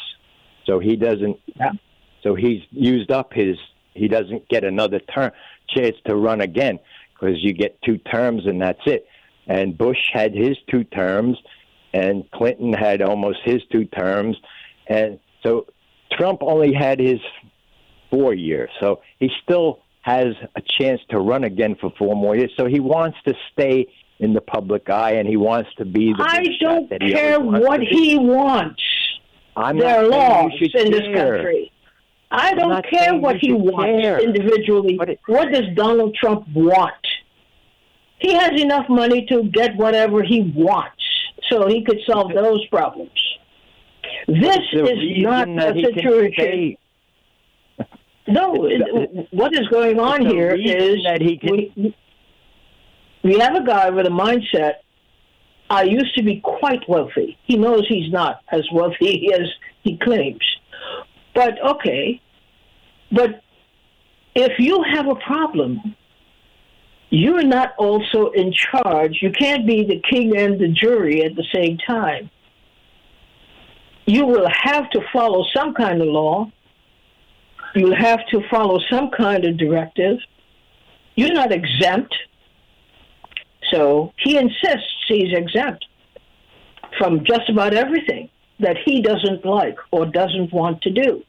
so 0.65 0.79
he 0.79 0.95
doesn't. 0.95 1.37
Yeah. 1.55 1.71
So 2.23 2.33
he's 2.33 2.61
used 2.71 3.11
up 3.11 3.33
his. 3.33 3.57
He 3.95 4.07
doesn't 4.07 4.47
get 4.49 4.63
another 4.63 4.99
term 4.99 5.31
chance 5.69 5.95
to 6.05 6.15
run 6.15 6.41
again 6.41 6.79
because 7.13 7.37
you 7.41 7.53
get 7.53 7.81
two 7.81 7.97
terms 7.97 8.45
and 8.45 8.61
that's 8.61 8.81
it. 8.85 9.07
And 9.47 9.77
Bush 9.77 9.97
had 10.11 10.33
his 10.33 10.57
two 10.69 10.83
terms, 10.83 11.37
and 11.93 12.29
Clinton 12.31 12.73
had 12.73 13.01
almost 13.01 13.39
his 13.43 13.61
two 13.71 13.85
terms, 13.85 14.35
and 14.87 15.19
so 15.43 15.67
Trump 16.11 16.41
only 16.41 16.73
had 16.73 16.99
his 16.99 17.19
four 18.09 18.33
years. 18.33 18.69
So 18.79 19.01
he 19.19 19.29
still 19.43 19.79
has 20.01 20.27
a 20.55 20.61
chance 20.79 21.01
to 21.09 21.19
run 21.19 21.43
again 21.43 21.75
for 21.79 21.91
four 21.97 22.15
more 22.15 22.35
years. 22.35 22.51
So 22.57 22.65
he 22.65 22.79
wants 22.79 23.17
to 23.27 23.33
stay 23.51 23.87
in 24.19 24.33
the 24.33 24.41
public 24.41 24.89
eye 24.89 25.13
and 25.13 25.27
he 25.27 25.35
wants 25.35 25.69
to 25.77 25.85
be 25.85 26.13
the 26.13 26.23
I 26.23 26.45
don't 26.59 26.89
care 26.89 27.39
what 27.39 27.81
he 27.81 28.17
wants. 28.17 28.81
I'm 29.57 29.77
there 29.77 29.99
are 29.99 30.07
laws 30.07 30.51
in 30.61 30.91
this 30.91 31.01
country. 31.15 31.71
I 32.31 32.53
don't 32.53 32.85
care 32.89 33.15
what 33.15 33.37
he 33.37 33.53
wants 33.53 34.01
care. 34.01 34.19
individually. 34.19 34.97
It, 35.01 35.19
what 35.27 35.51
does 35.51 35.65
Donald 35.75 36.15
Trump 36.15 36.47
want? 36.53 36.93
He 38.19 38.33
has 38.33 38.59
enough 38.59 38.87
money 38.89 39.25
to 39.27 39.43
get 39.43 39.75
whatever 39.75 40.23
he 40.23 40.53
wants, 40.55 41.03
so 41.49 41.67
he 41.67 41.83
could 41.83 41.99
solve 42.07 42.33
those 42.33 42.65
problems. 42.67 43.11
This 44.27 44.59
is 44.73 45.23
not 45.23 45.47
a 45.47 45.73
situation. 45.73 46.77
No, 48.27 48.53
what 49.31 49.53
is 49.53 49.67
going 49.67 49.99
on 49.99 50.25
here 50.25 50.55
is 50.55 51.03
that 51.03 51.21
he 51.21 51.37
can... 51.37 51.51
we, 51.51 51.95
we 53.23 53.39
have 53.39 53.55
a 53.55 53.63
guy 53.63 53.89
with 53.91 54.07
a 54.07 54.09
mindset. 54.09 54.75
I 55.69 55.83
used 55.83 56.15
to 56.15 56.23
be 56.23 56.41
quite 56.41 56.87
wealthy. 56.87 57.37
He 57.45 57.57
knows 57.57 57.87
he's 57.87 58.11
not 58.11 58.41
as 58.51 58.63
wealthy 58.71 59.31
as 59.33 59.47
he 59.83 59.97
claims. 59.97 60.43
But 61.35 61.61
okay, 61.61 62.21
but 63.11 63.43
if 64.33 64.57
you 64.57 64.83
have 64.83 65.07
a 65.07 65.15
problem, 65.15 65.95
you're 67.09 67.43
not 67.43 67.75
also 67.77 68.31
in 68.31 68.51
charge. 68.51 69.19
You 69.21 69.31
can't 69.31 69.67
be 69.67 69.83
the 69.83 70.01
king 70.09 70.35
and 70.35 70.59
the 70.59 70.69
jury 70.69 71.23
at 71.23 71.35
the 71.35 71.45
same 71.53 71.77
time. 71.77 72.31
You 74.07 74.25
will 74.25 74.49
have 74.49 74.89
to 74.91 75.01
follow 75.13 75.45
some 75.53 75.73
kind 75.75 76.01
of 76.01 76.07
law 76.07 76.51
you 77.75 77.91
have 77.91 78.25
to 78.27 78.41
follow 78.49 78.79
some 78.89 79.11
kind 79.11 79.43
of 79.43 79.57
directive. 79.57 80.17
You're 81.15 81.33
not 81.33 81.51
exempt. 81.51 82.15
So 83.71 84.13
he 84.17 84.37
insists 84.37 84.93
he's 85.07 85.33
exempt 85.33 85.85
from 86.97 87.25
just 87.25 87.49
about 87.49 87.73
everything 87.73 88.29
that 88.59 88.77
he 88.85 89.01
doesn't 89.01 89.45
like 89.45 89.77
or 89.91 90.05
doesn't 90.05 90.53
want 90.53 90.81
to 90.83 90.89
do. 90.89 91.23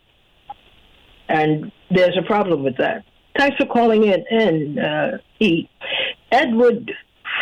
And 1.29 1.73
there's 1.91 2.17
a 2.17 2.23
problem 2.23 2.63
with 2.63 2.77
that. 2.79 3.05
Thanks 3.37 3.57
for 3.57 3.67
calling 3.67 4.05
in, 4.05 4.25
in 4.31 4.79
uh, 4.79 5.19
E. 5.41 5.69
Edward 6.31 6.93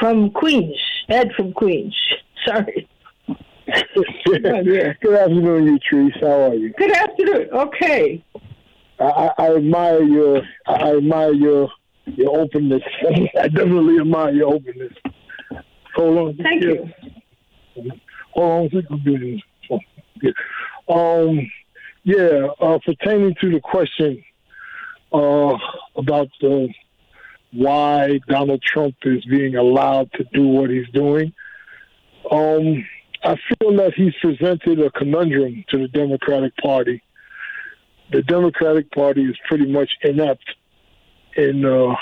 from 0.00 0.30
Queens. 0.30 0.76
Ed 1.08 1.32
from 1.36 1.52
Queens. 1.52 1.96
Sorry. 2.46 2.88
Good 4.26 4.46
afternoon, 4.46 5.78
Utrice. 5.78 6.20
How 6.20 6.50
are 6.50 6.54
you? 6.54 6.72
Good 6.74 6.92
afternoon. 6.92 7.48
Okay. 7.52 8.22
I, 9.00 9.30
I 9.38 9.56
admire 9.56 10.02
your 10.02 10.42
I 10.66 10.96
admire 10.96 11.32
your 11.32 11.70
your 12.06 12.40
openness. 12.40 12.82
I 13.40 13.48
definitely 13.48 13.98
admire 13.98 14.32
your 14.32 14.54
openness. 14.54 14.92
Hold 15.94 16.18
on. 16.18 16.36
Thank 16.36 16.62
you. 16.62 16.88
Hold 18.34 18.74
on. 18.74 19.42
Um, 20.88 21.50
yeah, 22.04 22.48
uh, 22.60 22.78
pertaining 22.84 23.34
to 23.40 23.50
the 23.50 23.60
question 23.60 24.22
uh, 25.12 25.56
about 25.96 26.28
the 26.40 26.68
why 27.52 28.18
Donald 28.28 28.62
Trump 28.62 28.96
is 29.04 29.24
being 29.24 29.56
allowed 29.56 30.10
to 30.12 30.24
do 30.32 30.46
what 30.48 30.70
he's 30.70 30.88
doing. 30.92 31.32
Um, 32.30 32.84
I 33.22 33.36
feel 33.36 33.76
that 33.76 33.94
he's 33.94 34.14
presented 34.20 34.80
a 34.80 34.90
conundrum 34.90 35.64
to 35.70 35.78
the 35.78 35.88
Democratic 35.88 36.56
Party. 36.56 37.02
The 38.12 38.22
Democratic 38.22 38.90
Party 38.90 39.24
is 39.24 39.36
pretty 39.46 39.66
much 39.66 39.90
inept 40.02 40.44
in 41.36 41.64
uh, 41.64 41.94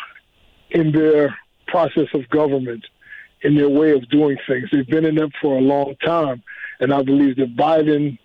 in 0.70 0.90
their 0.92 1.36
process 1.68 2.08
of 2.14 2.28
government, 2.28 2.84
in 3.42 3.56
their 3.56 3.68
way 3.68 3.92
of 3.92 4.08
doing 4.08 4.36
things. 4.46 4.68
They've 4.72 4.86
been 4.86 5.04
inept 5.04 5.34
for 5.40 5.56
a 5.58 5.60
long 5.60 5.94
time, 6.04 6.42
and 6.80 6.92
I 6.92 7.02
believe 7.02 7.36
the 7.36 7.46
Biden 7.46 8.18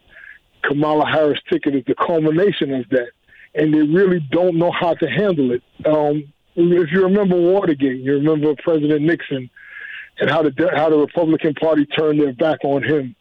Kamala 0.63 1.05
Harris 1.05 1.39
ticket 1.49 1.75
is 1.75 1.83
the 1.85 1.95
culmination 1.95 2.73
of 2.73 2.89
that. 2.89 3.09
And 3.55 3.73
they 3.73 3.81
really 3.81 4.19
don't 4.31 4.57
know 4.57 4.71
how 4.71 4.93
to 4.95 5.09
handle 5.09 5.51
it. 5.51 5.63
Um, 5.85 6.31
if 6.55 6.91
you 6.91 7.03
remember 7.03 7.35
Watergate, 7.35 8.01
you 8.01 8.13
remember 8.13 8.53
President 8.63 9.01
Nixon 9.01 9.49
and 10.19 10.29
how 10.29 10.41
the 10.41 10.51
how 10.75 10.89
the 10.89 10.97
Republican 10.97 11.53
Party 11.53 11.85
turned 11.85 12.19
their 12.19 12.33
back 12.33 12.59
on 12.63 12.83
him. 12.83 13.15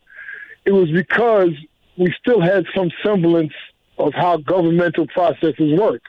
It 0.65 0.73
was 0.73 0.91
because 0.91 1.51
we 1.97 2.15
still 2.21 2.41
had 2.41 2.67
some 2.75 2.91
semblance 3.05 3.53
of 3.99 4.13
how 4.15 4.39
governmental 4.39 5.07
processes 5.09 5.79
work. 5.79 6.03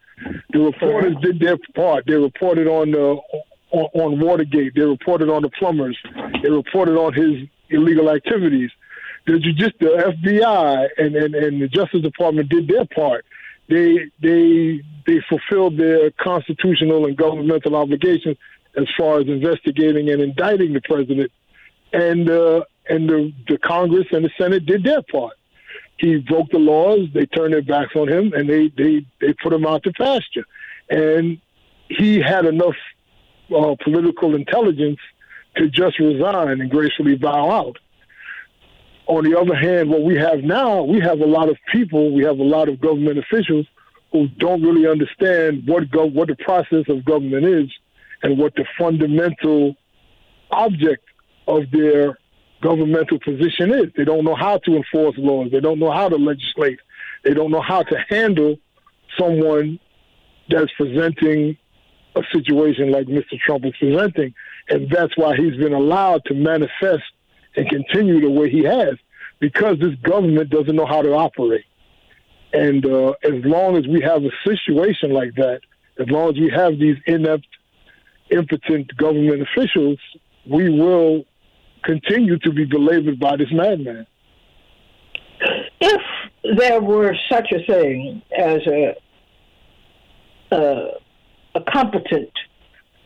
The 0.52 0.60
reporters 0.60 1.16
did 1.22 1.40
their 1.40 1.58
part. 1.76 2.06
They 2.08 2.16
reported 2.16 2.68
on 2.68 2.92
the 2.92 3.18
on, 3.72 3.90
on 3.94 4.20
Watergate. 4.20 4.74
They 4.76 4.82
reported 4.82 5.30
on 5.30 5.42
the 5.42 5.50
plumbers. 5.50 5.98
They 6.42 6.50
reported 6.50 6.98
on 6.98 7.14
his 7.14 7.48
illegal 7.70 8.10
activities. 8.10 8.72
The 9.26 9.40
just 9.40 9.78
the 9.80 9.88
FBI 9.88 10.88
and, 10.98 11.16
and, 11.16 11.36
and 11.36 11.62
the 11.62 11.68
Justice 11.68 12.02
Department 12.02 12.50
did 12.50 12.68
their 12.68 12.86
part. 12.86 13.26
They 13.68 14.10
they 14.22 14.82
they 15.06 15.22
fulfilled 15.28 15.78
their 15.78 16.12
constitutional 16.12 17.06
and 17.06 17.18
governmental 17.18 17.76
obligations 17.76 18.38
as 18.78 18.88
far 18.98 19.20
as 19.20 19.28
investigating 19.28 20.10
and 20.10 20.22
indicting 20.22 20.74
the 20.74 20.82
president, 20.82 21.32
and 21.92 22.30
uh, 22.30 22.64
and 22.88 23.10
the, 23.10 23.34
the 23.48 23.58
Congress 23.58 24.08
and 24.12 24.24
the 24.24 24.32
Senate 24.38 24.66
did 24.66 24.84
their 24.84 25.02
part. 25.02 25.34
He 25.98 26.18
broke 26.18 26.50
the 26.52 26.60
laws. 26.60 27.08
They 27.14 27.26
turned 27.26 27.54
their 27.54 27.64
backs 27.64 27.96
on 27.96 28.08
him, 28.08 28.32
and 28.34 28.48
they 28.48 28.70
they 28.70 29.06
they 29.20 29.34
put 29.34 29.52
him 29.52 29.66
out 29.66 29.84
to 29.84 29.92
pasture. 29.92 30.46
And 30.90 31.40
he 31.90 32.20
had 32.20 32.46
enough 32.46 32.76
uh, 33.56 33.76
political 33.84 34.36
intelligence 34.36 35.00
to 35.56 35.70
just 35.70 36.00
resign 36.00 36.62
and 36.62 36.70
gracefully 36.70 37.16
bow 37.16 37.50
out. 37.52 37.78
On 39.08 39.24
the 39.24 39.40
other 39.40 39.56
hand, 39.56 39.90
what 39.90 40.04
we 40.04 40.16
have 40.16 40.44
now, 40.44 40.84
we 40.84 41.00
have 41.00 41.22
a 41.22 41.26
lot 41.26 41.50
of 41.50 41.58
people, 41.72 42.14
we 42.14 42.24
have 42.24 42.40
a 42.40 42.44
lot 42.44 42.68
of 42.68 42.80
government 42.82 43.18
officials 43.18 43.66
who 44.12 44.28
don't 44.28 44.62
really 44.62 44.88
understand 44.88 45.64
what 45.66 45.90
go- 45.90 46.06
what 46.06 46.28
the 46.28 46.36
process 46.36 46.86
of 46.90 47.06
government 47.06 47.46
is 47.46 47.70
and 48.24 48.38
what 48.38 48.54
the 48.56 48.66
fundamental 48.78 49.76
object 50.52 51.04
of 51.48 51.70
their 51.72 52.18
governmental 52.62 53.20
position 53.20 53.74
is. 53.74 53.86
They 53.96 54.04
don't 54.04 54.26
know 54.26 54.36
how 54.36 54.58
to 54.60 54.76
enforce 54.76 55.18
laws. 55.18 55.52
They 55.52 55.60
don't 55.60 55.80
know 55.80 55.92
how 55.92 56.10
to 56.10 56.18
legislate. 56.18 56.80
They 57.24 57.34
don't 57.34 57.52
know 57.52 57.62
how 57.62 57.84
to 57.84 57.98
handle 58.10 58.58
someone 59.18 59.80
that's 60.50 60.72
presenting 60.74 61.58
a 62.18 62.24
situation 62.32 62.92
like 62.92 63.08
Mr. 63.08 63.40
Trump 63.40 63.66
is 63.66 63.74
presenting. 63.80 64.34
And 64.70 64.90
that's 64.90 65.16
why 65.18 65.36
he's 65.36 65.56
been 65.58 65.74
allowed 65.74 66.26
to 66.26 66.34
manifest 66.34 67.04
and 67.56 67.70
continue 67.70 68.22
the 68.22 68.30
way 68.30 68.50
he 68.50 68.64
has, 68.64 68.96
because 69.40 69.80
this 69.80 69.96
government 70.04 70.50
doesn't 70.50 70.76
know 70.76 70.86
how 70.86 71.02
to 71.02 71.14
operate. 71.14 71.66
And 72.54 72.86
uh, 72.86 73.14
as 73.24 73.44
long 73.46 73.78
as 73.78 73.88
we 73.88 74.02
have 74.02 74.24
a 74.24 74.32
situation 74.46 75.12
like 75.12 75.36
that, 75.36 75.62
as 76.00 76.08
long 76.10 76.30
as 76.30 76.36
we 76.36 76.50
have 76.50 76.78
these 76.80 76.98
inept 77.06 77.48
impotent 78.30 78.96
government 78.98 79.42
officials, 79.42 79.98
we 80.46 80.70
will 80.70 81.24
continue 81.84 82.38
to 82.40 82.52
be 82.52 82.66
belabored 82.66 83.20
by 83.20 83.36
this 83.38 83.52
madman. 83.52 84.06
If 85.80 86.02
there 86.58 86.82
were 86.82 87.16
such 87.30 87.52
a 87.52 87.66
thing 87.66 88.22
as 88.38 88.60
a 88.68 88.96
a, 90.52 90.88
a 91.58 91.72
competent 91.72 92.30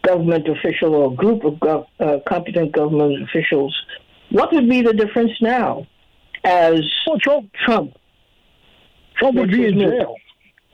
government 0.03 0.47
official 0.47 0.95
or 0.95 1.11
a 1.11 1.15
group 1.15 1.43
of 1.43 1.53
gov- 1.55 1.87
uh, 1.99 2.17
competent 2.27 2.71
government 2.71 3.23
officials, 3.23 3.73
what 4.29 4.51
would 4.53 4.69
be 4.69 4.81
the 4.81 4.93
difference 4.93 5.31
now? 5.41 5.87
As 6.43 6.81
well, 7.05 7.19
Trump, 7.19 7.53
Trump, 7.65 7.93
Trump 9.17 9.35
would 9.37 9.51
be 9.51 9.65
in 9.65 9.79
jail. 9.79 10.15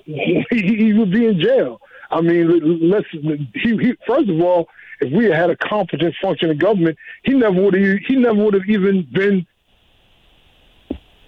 He, 0.06 0.46
he 0.52 0.94
would 0.94 1.12
be 1.12 1.26
in 1.26 1.40
jail. 1.42 1.82
I 2.10 2.22
mean, 2.22 2.90
let's. 2.90 3.08
He, 3.12 3.78
he, 3.78 3.94
first 4.08 4.30
of 4.30 4.40
all, 4.40 4.70
if 5.02 5.12
we 5.12 5.26
had 5.26 5.50
a 5.50 5.58
competent, 5.58 6.16
functioning 6.22 6.58
government, 6.58 6.98
he 7.24 7.34
never 7.34 7.62
would 7.62 7.74
have. 7.74 7.98
He 8.08 8.16
never 8.16 8.42
would 8.42 8.54
have 8.54 8.64
even 8.70 9.06
been 9.12 9.46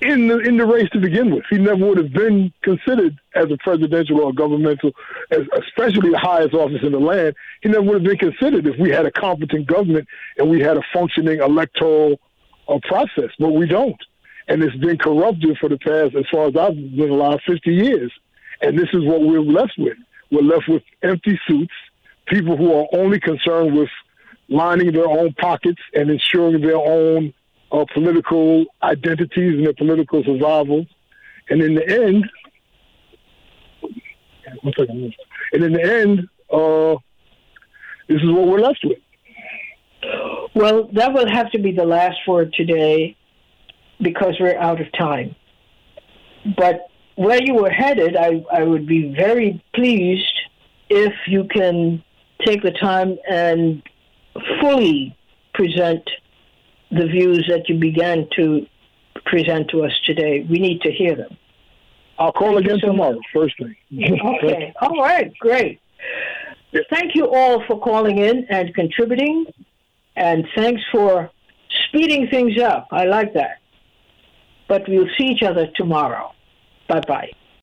in 0.02 0.28
the 0.28 0.40
in 0.40 0.58
the 0.58 0.66
race 0.66 0.90
to 0.92 1.00
begin 1.00 1.34
with. 1.34 1.44
He 1.50 1.58
never 1.58 1.86
would 1.86 1.98
have 1.98 2.14
been 2.14 2.54
considered 2.62 3.20
as 3.36 3.52
a 3.52 3.58
presidential 3.58 4.22
or 4.22 4.34
governmental, 4.34 4.92
as, 5.32 5.42
especially 5.58 6.12
the 6.12 6.20
highest 6.20 6.54
office 6.54 6.82
in 6.84 6.92
the 6.92 7.00
land. 7.00 7.36
He 7.62 7.70
never 7.70 7.84
would 7.84 7.94
have 7.96 8.04
been 8.04 8.18
considered 8.18 8.66
if 8.68 8.80
we 8.80 8.90
had 8.90 9.06
a 9.06 9.12
competent 9.12 9.68
government 9.68 10.08
and 10.38 10.50
we 10.50 10.60
had 10.62 10.78
a 10.78 10.82
functioning 10.94 11.40
electoral 11.40 12.20
uh, 12.68 12.80
process. 12.88 13.32
But 13.40 13.50
we 13.50 13.68
don't, 13.68 14.02
and 14.48 14.64
it's 14.64 14.76
been 14.78 14.98
corrupted 14.98 15.58
for 15.60 15.70
the 15.70 15.78
past, 15.78 16.16
as 16.16 16.26
far 16.32 16.48
as 16.48 16.56
I've 16.56 16.76
been 16.76 17.10
alive, 17.10 17.40
fifty 17.46 17.74
years. 17.74 18.12
And 18.62 18.78
this 18.78 18.90
is 18.94 19.04
what 19.06 19.22
we're 19.22 19.42
left 19.42 19.74
with. 19.78 19.98
We're 20.32 20.42
left 20.42 20.68
with 20.68 20.84
empty 21.02 21.40
suits, 21.48 21.74
people 22.28 22.58
who 22.58 22.74
are 22.74 22.88
only 22.94 23.20
concerned 23.20 23.76
with 23.76 23.90
lining 24.50 24.92
their 24.92 25.08
own 25.08 25.34
pockets 25.34 25.82
and 25.94 26.10
ensuring 26.10 26.62
their 26.62 26.78
own 26.78 27.34
uh, 27.72 27.86
political 27.94 28.66
identities 28.82 29.56
and 29.56 29.66
their 29.66 29.74
political 29.74 30.24
survival. 30.24 30.86
And 31.50 31.62
in 31.62 31.76
the 31.76 31.88
end, 31.88 32.30
and 35.54 35.64
in 35.64 35.74
the 35.74 35.84
end, 35.84 36.28
uh, 36.52 36.96
this 38.08 38.22
is 38.22 38.32
what 38.32 38.48
we're 38.48 38.60
left 38.60 38.84
with. 38.84 39.00
Well, 40.56 40.90
that 40.94 41.14
will 41.14 41.30
have 41.30 41.52
to 41.52 41.60
be 41.60 41.72
the 41.72 41.86
last 41.86 42.18
word 42.28 42.54
today 42.54 43.16
because 44.02 44.36
we're 44.40 44.58
out 44.58 44.82
of 44.82 44.92
time. 44.94 45.36
But 46.58 46.88
where 47.16 47.40
you 47.42 47.56
were 47.56 47.70
headed, 47.70 48.16
I, 48.16 48.44
I 48.52 48.64
would 48.64 48.88
be 48.88 49.14
very 49.16 49.64
pleased 49.76 50.34
if 50.90 51.14
you 51.28 51.46
can 51.46 52.04
take 52.46 52.64
the 52.64 52.72
time 52.72 53.18
and 53.30 53.84
fully 54.62 55.16
present 55.54 56.10
the 56.92 57.06
views 57.06 57.46
that 57.50 57.70
you 57.70 57.80
began 57.80 58.28
to 58.36 58.66
present 59.26 59.70
to 59.70 59.84
us 59.84 59.92
today. 60.06 60.46
We 60.50 60.60
need 60.60 60.82
to 60.82 60.92
hear 60.92 61.16
them. 61.16 61.38
I'll 62.18 62.32
call 62.34 62.54
Thank 62.56 62.66
again 62.66 62.80
so 62.82 62.88
tomorrow, 62.88 63.14
much. 63.14 63.26
first 63.34 63.56
thing. 63.58 63.76
okay. 63.94 64.74
All 64.82 65.02
right. 65.02 65.32
Great. 65.40 65.80
Thank 66.92 67.16
you 67.16 67.28
all 67.34 67.64
for 67.66 67.80
calling 67.80 68.20
in 68.20 68.46
and 68.50 68.74
contributing. 68.76 69.46
And 70.16 70.46
thanks 70.56 70.82
for 70.92 71.32
speeding 71.88 72.28
things 72.30 72.62
up. 72.62 72.88
I 72.92 73.06
like 73.06 73.34
that. 73.34 73.58
But 74.68 74.84
we'll 74.88 75.10
see 75.18 75.26
each 75.26 75.42
other 75.42 75.68
tomorrow. 75.76 76.32
Bye 76.88 77.02
bye. 77.08 77.32